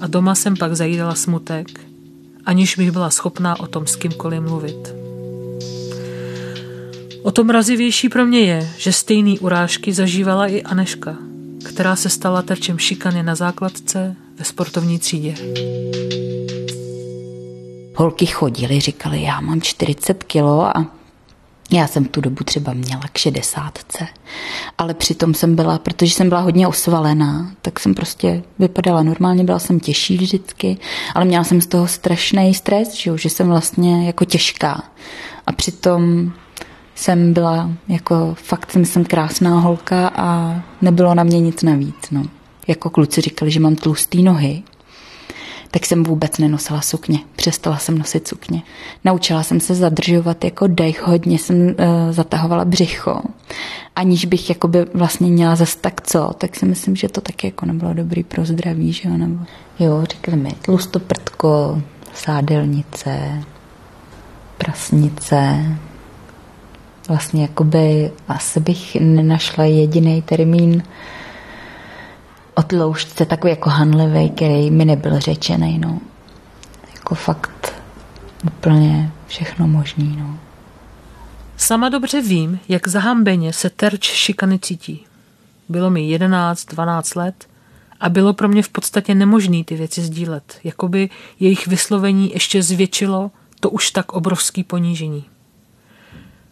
A 0.00 0.06
doma 0.06 0.34
jsem 0.34 0.56
pak 0.56 0.76
zajídala 0.76 1.14
smutek, 1.14 1.80
aniž 2.46 2.76
bych 2.76 2.92
byla 2.92 3.10
schopná 3.10 3.60
o 3.60 3.66
tom 3.66 3.86
s 3.86 3.96
kýmkoliv 3.96 4.42
mluvit. 4.42 4.94
O 7.22 7.30
tom 7.30 7.46
mrazivější 7.46 8.08
pro 8.08 8.26
mě 8.26 8.40
je, 8.40 8.68
že 8.78 8.92
stejný 8.92 9.38
urážky 9.38 9.92
zažívala 9.92 10.46
i 10.46 10.62
Aneška, 10.62 11.16
která 11.64 11.96
se 11.96 12.10
stala 12.10 12.42
terčem 12.42 12.78
šikany 12.78 13.22
na 13.22 13.34
základce 13.34 14.16
ve 14.38 14.44
sportovní 14.44 14.98
třídě. 14.98 15.34
Holky 17.96 18.26
chodily, 18.26 18.80
říkali, 18.80 19.22
já 19.22 19.40
mám 19.40 19.60
40 19.60 20.24
kilo 20.24 20.76
a 20.76 20.86
já 21.70 21.86
jsem 21.86 22.04
tu 22.04 22.20
dobu 22.20 22.44
třeba 22.44 22.72
měla 22.72 23.02
k 23.12 23.18
šedesátce, 23.18 24.06
ale 24.78 24.94
přitom 24.94 25.34
jsem 25.34 25.56
byla, 25.56 25.78
protože 25.78 26.14
jsem 26.14 26.28
byla 26.28 26.40
hodně 26.40 26.68
osvalená, 26.68 27.50
tak 27.62 27.80
jsem 27.80 27.94
prostě 27.94 28.42
vypadala 28.58 29.02
normálně, 29.02 29.44
byla 29.44 29.58
jsem 29.58 29.80
těžší 29.80 30.18
vždycky, 30.18 30.76
ale 31.14 31.24
měla 31.24 31.44
jsem 31.44 31.60
z 31.60 31.66
toho 31.66 31.88
strašný 31.88 32.54
stres, 32.54 32.94
že, 32.94 33.18
že 33.18 33.30
jsem 33.30 33.48
vlastně 33.48 34.06
jako 34.06 34.24
těžká. 34.24 34.82
A 35.46 35.52
přitom 35.52 36.32
jsem 36.94 37.32
byla 37.32 37.70
jako 37.88 38.34
fakt 38.34 38.72
si 38.72 38.78
myslím 38.78 39.04
krásná 39.04 39.60
holka 39.60 40.08
a 40.16 40.60
nebylo 40.82 41.14
na 41.14 41.24
mě 41.24 41.40
nic 41.40 41.62
navíc. 41.62 42.10
No. 42.10 42.24
Jako 42.66 42.90
kluci 42.90 43.20
říkali, 43.20 43.50
že 43.50 43.60
mám 43.60 43.76
tlustý 43.76 44.22
nohy, 44.22 44.62
tak 45.74 45.86
jsem 45.86 46.04
vůbec 46.04 46.38
nenosila 46.38 46.80
sukně. 46.80 47.18
Přestala 47.36 47.78
jsem 47.78 47.98
nosit 47.98 48.28
sukně. 48.28 48.62
Naučila 49.04 49.42
jsem 49.42 49.60
se 49.60 49.74
zadržovat 49.74 50.44
jako 50.44 50.66
dech, 50.66 51.02
hodně 51.02 51.38
jsem 51.38 51.66
uh, 51.66 51.74
zatahovala 52.10 52.64
břicho. 52.64 53.22
Aniž 53.96 54.24
bych 54.24 54.48
jakoby 54.48 54.86
vlastně 54.94 55.26
měla 55.26 55.56
zase 55.56 55.78
tak 55.80 56.00
co, 56.00 56.30
tak 56.38 56.56
si 56.56 56.66
myslím, 56.66 56.96
že 56.96 57.08
to 57.08 57.20
taky 57.20 57.46
jako 57.46 57.66
nebylo 57.66 57.94
dobrý 57.94 58.24
pro 58.24 58.44
zdraví, 58.44 58.92
že 58.92 59.08
jo, 59.08 59.16
nebo... 59.16 59.44
Jo, 59.78 60.04
říkali 60.10 60.36
mi 60.36 60.50
tlustoprtko, 60.62 61.82
sádelnice, 62.14 63.42
prasnice. 64.58 65.64
Vlastně 67.08 67.42
jakoby 67.42 68.10
asi 68.28 68.60
bych 68.60 68.96
nenašla 69.00 69.64
jediný 69.64 70.22
termín, 70.22 70.82
o 72.54 72.62
tloušťce 72.62 73.26
takový 73.26 73.50
jako 73.50 73.70
hanlivý, 73.70 74.30
který 74.30 74.70
mi 74.70 74.84
nebyl 74.84 75.20
řečený, 75.20 75.78
no. 75.78 76.00
Jako 76.94 77.14
fakt 77.14 77.72
úplně 78.44 79.12
všechno 79.26 79.66
možný, 79.68 80.16
no. 80.18 80.38
Sama 81.56 81.88
dobře 81.88 82.22
vím, 82.22 82.60
jak 82.68 82.88
zahambeně 82.88 83.52
se 83.52 83.70
terč 83.70 84.04
šikany 84.04 84.58
cítí. 84.58 85.06
Bylo 85.68 85.90
mi 85.90 86.08
11, 86.08 86.64
12 86.64 87.14
let 87.14 87.48
a 88.00 88.08
bylo 88.08 88.32
pro 88.32 88.48
mě 88.48 88.62
v 88.62 88.68
podstatě 88.68 89.14
nemožné 89.14 89.64
ty 89.64 89.76
věci 89.76 90.02
sdílet. 90.02 90.58
Jakoby 90.64 91.10
jejich 91.40 91.66
vyslovení 91.66 92.30
ještě 92.32 92.62
zvětšilo 92.62 93.30
to 93.60 93.70
už 93.70 93.90
tak 93.90 94.12
obrovský 94.12 94.64
ponížení. 94.64 95.24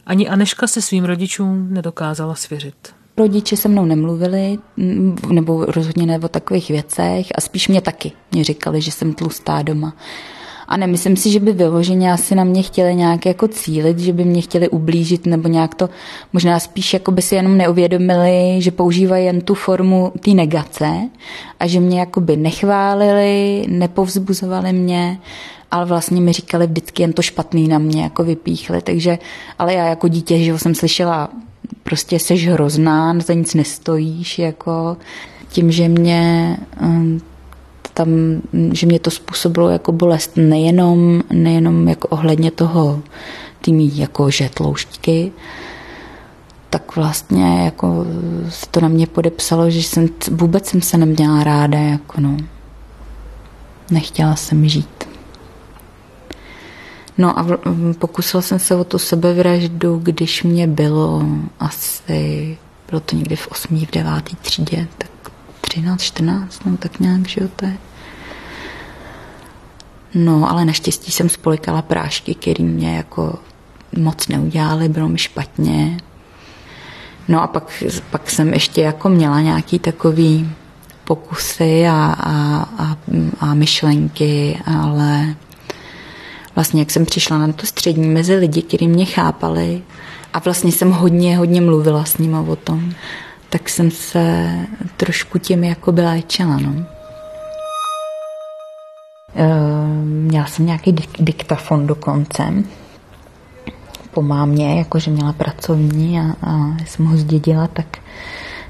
Ani 0.07 0.29
Aneška 0.29 0.67
se 0.67 0.83
svým 0.83 1.05
rodičům 1.05 1.75
nedokázala 1.75 2.35
svěřit. 2.35 2.95
Rodiče 3.17 3.57
se 3.57 3.69
mnou 3.69 3.85
nemluvili, 3.85 4.59
nebo 5.31 5.65
rozhodně 5.65 6.07
ne 6.07 6.19
o 6.19 6.29
takových 6.29 6.69
věcech 6.69 7.27
a 7.35 7.41
spíš 7.41 7.69
mě 7.69 7.81
taky. 7.81 8.13
Mě 8.33 8.45
říkali, 8.45 8.81
že 8.81 8.91
jsem 8.91 9.15
tlustá 9.15 9.63
doma. 9.63 9.95
A 10.69 10.77
nemyslím 10.77 11.17
si, 11.17 11.31
že 11.31 11.41
by 11.41 11.53
vyloženě 11.53 12.13
asi 12.13 12.35
na 12.35 12.45
mě 12.45 12.63
chtěli 12.63 12.95
nějak 12.95 13.27
jako 13.27 13.49
cílit, 13.49 13.99
že 13.99 14.13
by 14.13 14.25
mě 14.25 14.43
chtěli 14.43 14.69
ublížit 14.69 15.27
nebo 15.27 15.49
nějak 15.49 15.75
to, 15.75 15.89
možná 16.33 16.61
spíš 16.61 16.93
jako 16.95 17.11
by 17.11 17.23
si 17.23 17.35
jenom 17.35 17.57
neuvědomili, 17.57 18.57
že 18.59 18.71
používají 18.71 19.27
jen 19.27 19.41
tu 19.41 19.55
formu 19.55 20.13
té 20.21 20.31
negace 20.31 21.09
a 21.61 21.67
že 21.67 21.81
mě 21.81 22.01
jako 22.01 22.21
by 22.21 22.37
nechválili, 22.37 23.65
nepovzbuzovali 23.69 24.73
mě, 24.73 25.19
ale 25.71 25.87
vlastně 25.87 26.21
mi 26.21 26.33
říkali 26.33 26.67
vždycky 26.67 27.03
jen 27.03 27.13
to 27.13 27.23
špatný 27.23 27.69
na 27.69 27.79
mě, 27.79 28.03
jako 28.03 28.25
vypíchli, 28.25 28.83
takže, 28.83 29.19
ale 29.59 29.75
já 29.75 29.87
jako 29.87 30.09
dítě, 30.09 30.39
že 30.39 30.59
jsem 30.59 30.75
slyšela 30.75 31.29
prostě 31.83 32.19
seš 32.19 32.49
hrozná, 32.49 33.21
za 33.21 33.35
nic 33.35 33.55
nestojíš, 33.55 34.39
jako 34.39 34.97
tím, 35.49 35.73
že 35.73 35.89
mě 35.89 36.57
um, 36.81 37.21
tam, 37.95 38.09
že 38.73 38.87
mě 38.87 38.99
to 38.99 39.11
způsobilo 39.11 39.69
jako 39.69 39.93
bolest 39.93 40.33
nejenom, 40.37 41.23
nejenom 41.31 41.89
jako 41.89 42.09
ohledně 42.09 42.51
toho 42.51 43.03
tými 43.61 43.91
jako 43.95 44.31
žetlouštky, 44.31 45.33
tak 46.71 46.97
vlastně 46.97 47.65
jako 47.65 48.07
se 48.49 48.67
to 48.71 48.81
na 48.81 48.89
mě 48.89 49.07
podepsalo, 49.07 49.71
že 49.71 49.83
jsem, 49.83 50.09
vůbec 50.31 50.67
jsem 50.67 50.83
se 50.83 50.99
neměla 50.99 51.45
ráda, 51.45 51.79
jako 51.79 52.21
no. 52.21 52.37
Nechtěla 53.91 54.37
jsem 54.37 54.69
žít. 54.69 55.02
No 57.19 57.39
a 57.39 57.47
pokusil 57.99 58.43
jsem 58.43 58.59
se 58.59 58.75
o 58.75 58.85
tu 58.85 58.99
sebevraždu, 58.99 60.01
když 60.03 60.43
mě 60.43 60.67
bylo 60.67 61.23
asi, 61.61 62.59
bylo 62.89 63.01
to 63.01 63.17
někdy 63.17 63.37
v 63.37 63.49
8. 63.49 63.87
v 63.87 63.91
9. 63.91 64.13
třídě, 64.43 64.89
tak 64.99 65.33
13, 65.61 66.03
14, 66.03 66.65
no 66.65 66.77
tak 66.77 67.01
nějak, 67.01 67.29
že 67.29 67.41
jo, 67.41 67.49
to 67.57 67.65
je. 67.67 67.77
No, 70.15 70.51
ale 70.51 70.65
naštěstí 70.65 71.13
jsem 71.13 71.29
spolikala 71.29 71.83
prášky, 71.83 72.35
které 72.35 72.65
mě 72.65 72.97
jako 72.97 73.39
moc 73.99 74.29
neudělaly, 74.29 74.89
bylo 74.89 75.09
mi 75.09 75.19
špatně. 75.19 75.97
No 77.29 77.43
a 77.43 77.47
pak, 77.47 77.83
pak 78.11 78.31
jsem 78.31 78.53
ještě 78.53 78.81
jako 78.81 79.09
měla 79.09 79.41
nějaký 79.41 79.79
takový 79.79 80.51
pokusy 81.05 81.87
a, 81.87 82.17
a, 82.21 82.63
a, 82.79 82.97
a 83.41 83.55
myšlenky, 83.55 84.59
ale 84.67 85.35
vlastně 86.55 86.81
jak 86.81 86.91
jsem 86.91 87.07
přišla 87.07 87.39
na 87.39 87.53
to 87.53 87.67
střední 87.67 88.09
mezi 88.09 88.35
lidi, 88.35 88.63
kteří 88.63 88.89
mě 88.89 89.05
chápali 89.05 89.83
a 90.33 90.39
vlastně 90.39 90.73
jsem 90.73 90.91
hodně, 90.91 91.37
hodně 91.37 91.61
mluvila 91.61 92.05
s 92.05 92.19
nimi 92.19 92.37
o 92.49 92.57
tom, 92.57 92.93
tak 93.51 93.69
jsem 93.69 93.91
se 93.91 94.51
trošku 94.97 95.39
tím 95.39 95.65
jako 95.65 95.93
byla 95.93 96.11
léčila, 96.11 96.59
no. 96.59 96.75
Ehm, 99.35 100.05
měla 100.05 100.47
jsem 100.47 100.67
nějaký 100.67 100.93
dik- 100.93 101.25
diktafon 101.25 101.87
dokonce 101.87 102.65
po 104.15 104.23
mámě, 104.23 104.79
jakože 104.79 105.11
měla 105.11 105.33
pracovní 105.33 106.21
a, 106.21 106.23
a 106.43 106.77
jsem 106.87 107.07
ho 107.07 107.17
zdědila, 107.17 107.67
tak 107.67 107.99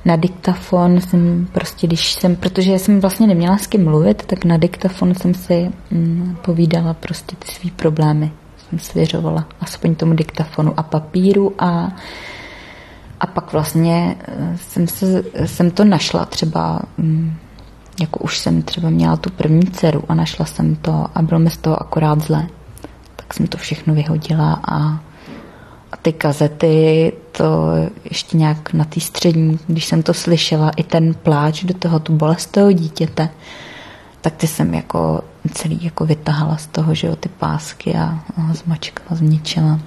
na 0.04 0.16
diktafon 0.16 1.00
jsem 1.00 1.48
prostě, 1.52 1.86
když 1.86 2.12
jsem, 2.12 2.36
protože 2.36 2.78
jsem 2.78 3.00
vlastně 3.00 3.26
neměla 3.26 3.58
s 3.58 3.66
kým 3.66 3.84
mluvit, 3.84 4.22
tak 4.26 4.44
na 4.44 4.56
diktafon 4.56 5.14
jsem 5.14 5.34
si 5.34 5.70
mm, 5.90 6.36
povídala 6.44 6.94
prostě 6.94 7.36
ty 7.36 7.52
svý 7.52 7.70
problémy. 7.70 8.32
Jsem 8.56 8.78
svěřovala 8.78 9.46
aspoň 9.60 9.94
tomu 9.94 10.14
diktafonu 10.14 10.74
a 10.76 10.82
papíru 10.82 11.54
a 11.58 11.92
a 13.22 13.26
pak 13.26 13.52
vlastně 13.52 14.16
eh, 14.28 14.58
jsem, 14.68 14.86
se, 14.86 15.24
jsem 15.46 15.70
to 15.70 15.84
našla 15.84 16.24
třeba, 16.24 16.80
mm, 16.98 17.34
jako 18.00 18.18
už 18.18 18.38
jsem 18.38 18.62
třeba 18.62 18.90
měla 18.90 19.16
tu 19.16 19.30
první 19.30 19.62
dceru 19.62 20.04
a 20.08 20.14
našla 20.14 20.46
jsem 20.46 20.76
to 20.76 21.06
a 21.14 21.22
bylo 21.22 21.40
mi 21.40 21.50
z 21.50 21.56
toho 21.56 21.82
akorát 21.82 22.20
zle. 22.20 22.46
Tak 23.16 23.34
jsem 23.34 23.46
to 23.46 23.58
všechno 23.58 23.94
vyhodila 23.94 24.60
a 24.68 25.00
a 25.92 25.96
ty 25.96 26.12
kazety, 26.12 27.12
to 27.32 27.72
ještě 28.04 28.36
nějak 28.36 28.72
na 28.72 28.84
té 28.84 29.00
střední, 29.00 29.58
když 29.66 29.84
jsem 29.84 30.02
to 30.02 30.14
slyšela, 30.14 30.70
i 30.70 30.82
ten 30.82 31.14
pláč 31.14 31.64
do 31.64 31.74
toho, 31.74 31.98
tu 31.98 32.12
bolest 32.12 32.46
toho 32.46 32.72
dítěte, 32.72 33.28
tak 34.20 34.36
ty 34.36 34.46
jsem 34.46 34.74
jako 34.74 35.20
celý 35.54 35.84
jako 35.84 36.06
vytahala 36.06 36.56
z 36.56 36.66
toho, 36.66 36.94
že 36.94 37.06
jo, 37.06 37.16
ty 37.16 37.28
pásky 37.28 37.94
a, 37.94 38.18
a 38.36 38.54
zmačkala, 38.54 39.16
zničila. 39.16 39.80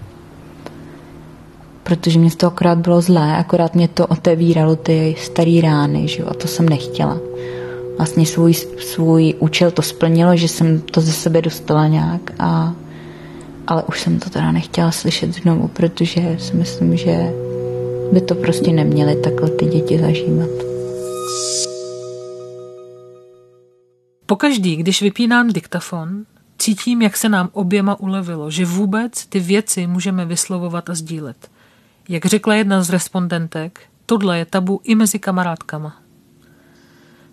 Protože 1.83 2.19
mě 2.19 2.31
z 2.31 2.35
toho 2.35 2.51
akorát 2.51 2.77
bylo 2.77 3.01
zlé, 3.01 3.37
akorát 3.37 3.75
mě 3.75 3.87
to 3.87 4.07
otevíralo 4.07 4.75
ty 4.75 5.15
staré 5.19 5.61
rány, 5.63 6.07
že 6.07 6.21
jo, 6.21 6.27
a 6.29 6.33
to 6.33 6.47
jsem 6.47 6.69
nechtěla. 6.69 7.17
Vlastně 7.97 8.25
svůj, 8.25 8.53
svůj 8.79 9.33
účel 9.39 9.71
to 9.71 9.81
splnilo, 9.81 10.35
že 10.35 10.47
jsem 10.47 10.81
to 10.81 11.01
ze 11.01 11.11
sebe 11.11 11.41
dostala 11.41 11.87
nějak 11.87 12.31
a 12.39 12.73
ale 13.67 13.83
už 13.83 14.01
jsem 14.01 14.19
to 14.19 14.29
teda 14.29 14.51
nechtěla 14.51 14.91
slyšet 14.91 15.33
znovu, 15.33 15.67
protože 15.67 16.37
si 16.39 16.55
myslím, 16.55 16.97
že 16.97 17.31
by 18.11 18.21
to 18.21 18.35
prostě 18.35 18.71
neměly 18.71 19.15
takhle 19.15 19.49
ty 19.49 19.65
děti 19.65 19.99
zažívat. 19.99 20.49
Pokaždý, 24.25 24.75
když 24.75 25.01
vypínám 25.01 25.47
diktafon, 25.47 26.25
cítím, 26.57 27.01
jak 27.01 27.17
se 27.17 27.29
nám 27.29 27.49
oběma 27.53 27.99
ulevilo, 27.99 28.51
že 28.51 28.65
vůbec 28.65 29.25
ty 29.25 29.39
věci 29.39 29.87
můžeme 29.87 30.25
vyslovovat 30.25 30.89
a 30.89 30.95
sdílet. 30.95 31.51
Jak 32.09 32.25
řekla 32.25 32.55
jedna 32.55 32.83
z 32.83 32.89
respondentek, 32.89 33.79
tohle 34.05 34.37
je 34.37 34.45
tabu 34.45 34.81
i 34.83 34.95
mezi 34.95 35.19
kamarádkama. 35.19 36.04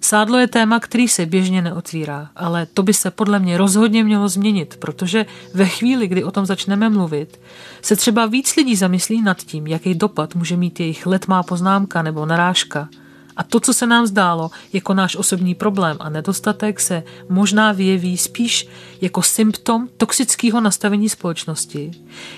Sádlo 0.05 0.39
je 0.39 0.49
téma, 0.49 0.81
který 0.81 1.09
se 1.09 1.27
běžně 1.27 1.63
neotvírá, 1.63 2.31
ale 2.37 2.67
to 2.67 2.83
by 2.83 2.95
se 2.95 3.11
podle 3.11 3.39
mě 3.39 3.59
rozhodně 3.59 4.05
mělo 4.05 4.29
změnit, 4.29 4.77
protože 4.77 5.27
ve 5.55 5.67
chvíli, 5.67 6.09
kdy 6.09 6.25
o 6.25 6.31
tom 6.31 6.47
začneme 6.47 6.91
mluvit, 6.91 7.41
se 7.83 7.97
třeba 7.97 8.27
víc 8.27 8.57
lidí 8.57 8.77
zamyslí 8.77 9.23
nad 9.23 9.39
tím, 9.43 9.67
jaký 9.67 9.95
dopad 9.95 10.35
může 10.35 10.57
mít 10.57 10.81
jejich 10.81 11.07
letmá 11.07 11.43
poznámka 11.43 12.03
nebo 12.03 12.27
narážka. 12.27 12.89
A 13.37 13.43
to, 13.43 13.61
co 13.61 13.75
se 13.75 13.87
nám 13.87 14.07
zdálo 14.07 14.51
jako 14.73 14.95
náš 14.95 15.17
osobní 15.17 15.55
problém 15.55 15.97
a 16.01 16.09
nedostatek, 16.09 16.81
se 16.81 17.03
možná 17.29 17.73
vyjeví 17.73 18.17
spíš 18.19 18.69
jako 19.01 19.23
symptom 19.23 19.89
toxického 19.97 20.61
nastavení 20.61 21.09
společnosti, 21.09 21.91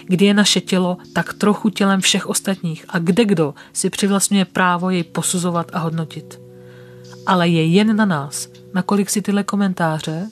kdy 0.07 0.25
je 0.27 0.35
naše 0.35 0.61
tělo 0.61 0.97
tak 1.13 1.33
trochu 1.33 1.71
tělem 1.71 2.01
všech 2.01 2.27
ostatních 2.27 2.85
a 2.89 2.99
kde 2.99 3.25
kdo 3.25 3.55
si 3.73 3.91
přivlastňuje 3.91 4.45
právo 4.45 4.91
jej 4.91 5.05
posuzovat 5.05 5.71
a 5.73 5.79
hodnotit 5.79 6.44
ale 7.27 7.49
je 7.49 7.67
jen 7.67 7.97
na 7.97 8.05
nás, 8.05 8.49
nakolik 8.75 9.11
si 9.11 9.23
tyhle 9.23 9.45
komentáře, 9.45 10.29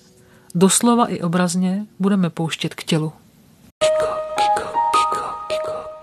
doslova 0.55 1.07
i 1.07 1.21
obrazně, 1.21 1.87
budeme 1.99 2.31
pouštět 2.31 2.75
k 2.75 2.85
tělu. 2.85 3.13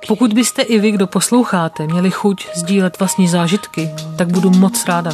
Pokud 0.08 0.34
byste 0.34 0.62
i 0.62 0.80
vy, 0.80 0.92
kdo 0.92 1.08
posloucháte, 1.08 1.88
měli 1.88 2.12
chuť 2.12 2.48
sdílet 2.56 3.00
vlastní 3.00 3.28
zážitky, 3.28 3.90
tak 4.18 4.28
budu 4.28 4.50
moc 4.50 4.86
ráda. 4.86 5.12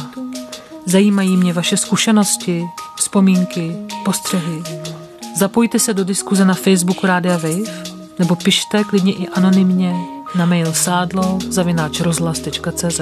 Zajímají 0.86 1.36
mě 1.36 1.52
vaše 1.52 1.76
zkušenosti, 1.76 2.64
vzpomínky, 2.96 3.76
postřehy. 4.04 4.62
Zapojte 5.36 5.78
se 5.78 5.94
do 5.94 6.04
diskuze 6.04 6.44
na 6.44 6.54
Facebooku 6.54 7.06
Rádia 7.06 7.36
Wave 7.36 7.96
nebo 8.18 8.36
pište 8.36 8.84
klidně 8.84 9.12
i 9.12 9.28
anonymně 9.28 9.94
na 10.34 10.46
mail 10.46 10.72
sádlo 10.72 11.38
zavináč 11.48 12.00
rozhlas.cz. 12.00 13.00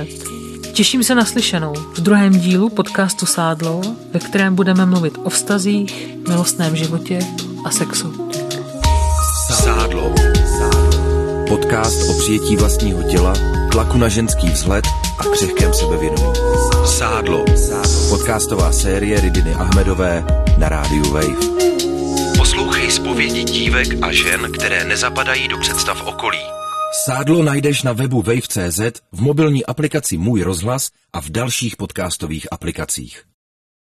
Těším 0.75 1.05
se 1.05 1.15
na 1.15 1.25
slyšenou 1.25 1.75
v 1.75 2.01
druhém 2.01 2.39
dílu 2.39 2.69
podcastu 2.69 3.27
Sádlo, 3.27 3.81
ve 4.13 4.21
kterém 4.21 4.55
budeme 4.55 4.87
mluvit 4.87 5.19
o 5.25 5.31
vztazích, 5.31 6.17
milostném 6.29 6.77
životě 6.77 7.19
a 7.65 7.71
sexu. 7.71 8.31
Sádlo. 9.53 10.15
Podcast 11.49 12.11
o 12.11 12.19
přijetí 12.19 12.57
vlastního 12.57 13.03
těla, 13.03 13.35
tlaku 13.73 13.99
na 13.99 14.09
ženský 14.09 14.49
vzhled 14.49 14.85
a 15.19 15.25
křehkém 15.25 15.75
sebevědomí. 15.75 16.33
Sádlo. 16.85 17.45
Podcastová 18.09 18.73
série 18.73 19.21
Ridiny 19.21 19.55
Ahmedové 19.55 20.25
na 20.59 20.69
rádiu 20.69 21.13
Wave. 21.13 21.47
Poslouchej 22.37 22.91
zpovědi 22.91 23.45
dívek 23.45 23.89
a 24.03 24.13
žen, 24.13 24.53
které 24.53 24.85
nezapadají 24.85 25.49
do 25.49 25.59
představ 25.59 26.03
okolí. 26.07 26.64
Sádlo 26.95 27.43
najdeš 27.43 27.83
na 27.83 27.93
webu 27.93 28.23
wave.cz, 28.23 29.03
v 29.13 29.21
mobilní 29.21 29.67
aplikaci 29.67 30.19
Můj 30.19 30.43
rozhlas 30.43 30.91
a 31.13 31.21
v 31.21 31.31
dalších 31.31 31.77
podcastových 31.77 32.47
aplikacích. 32.53 33.34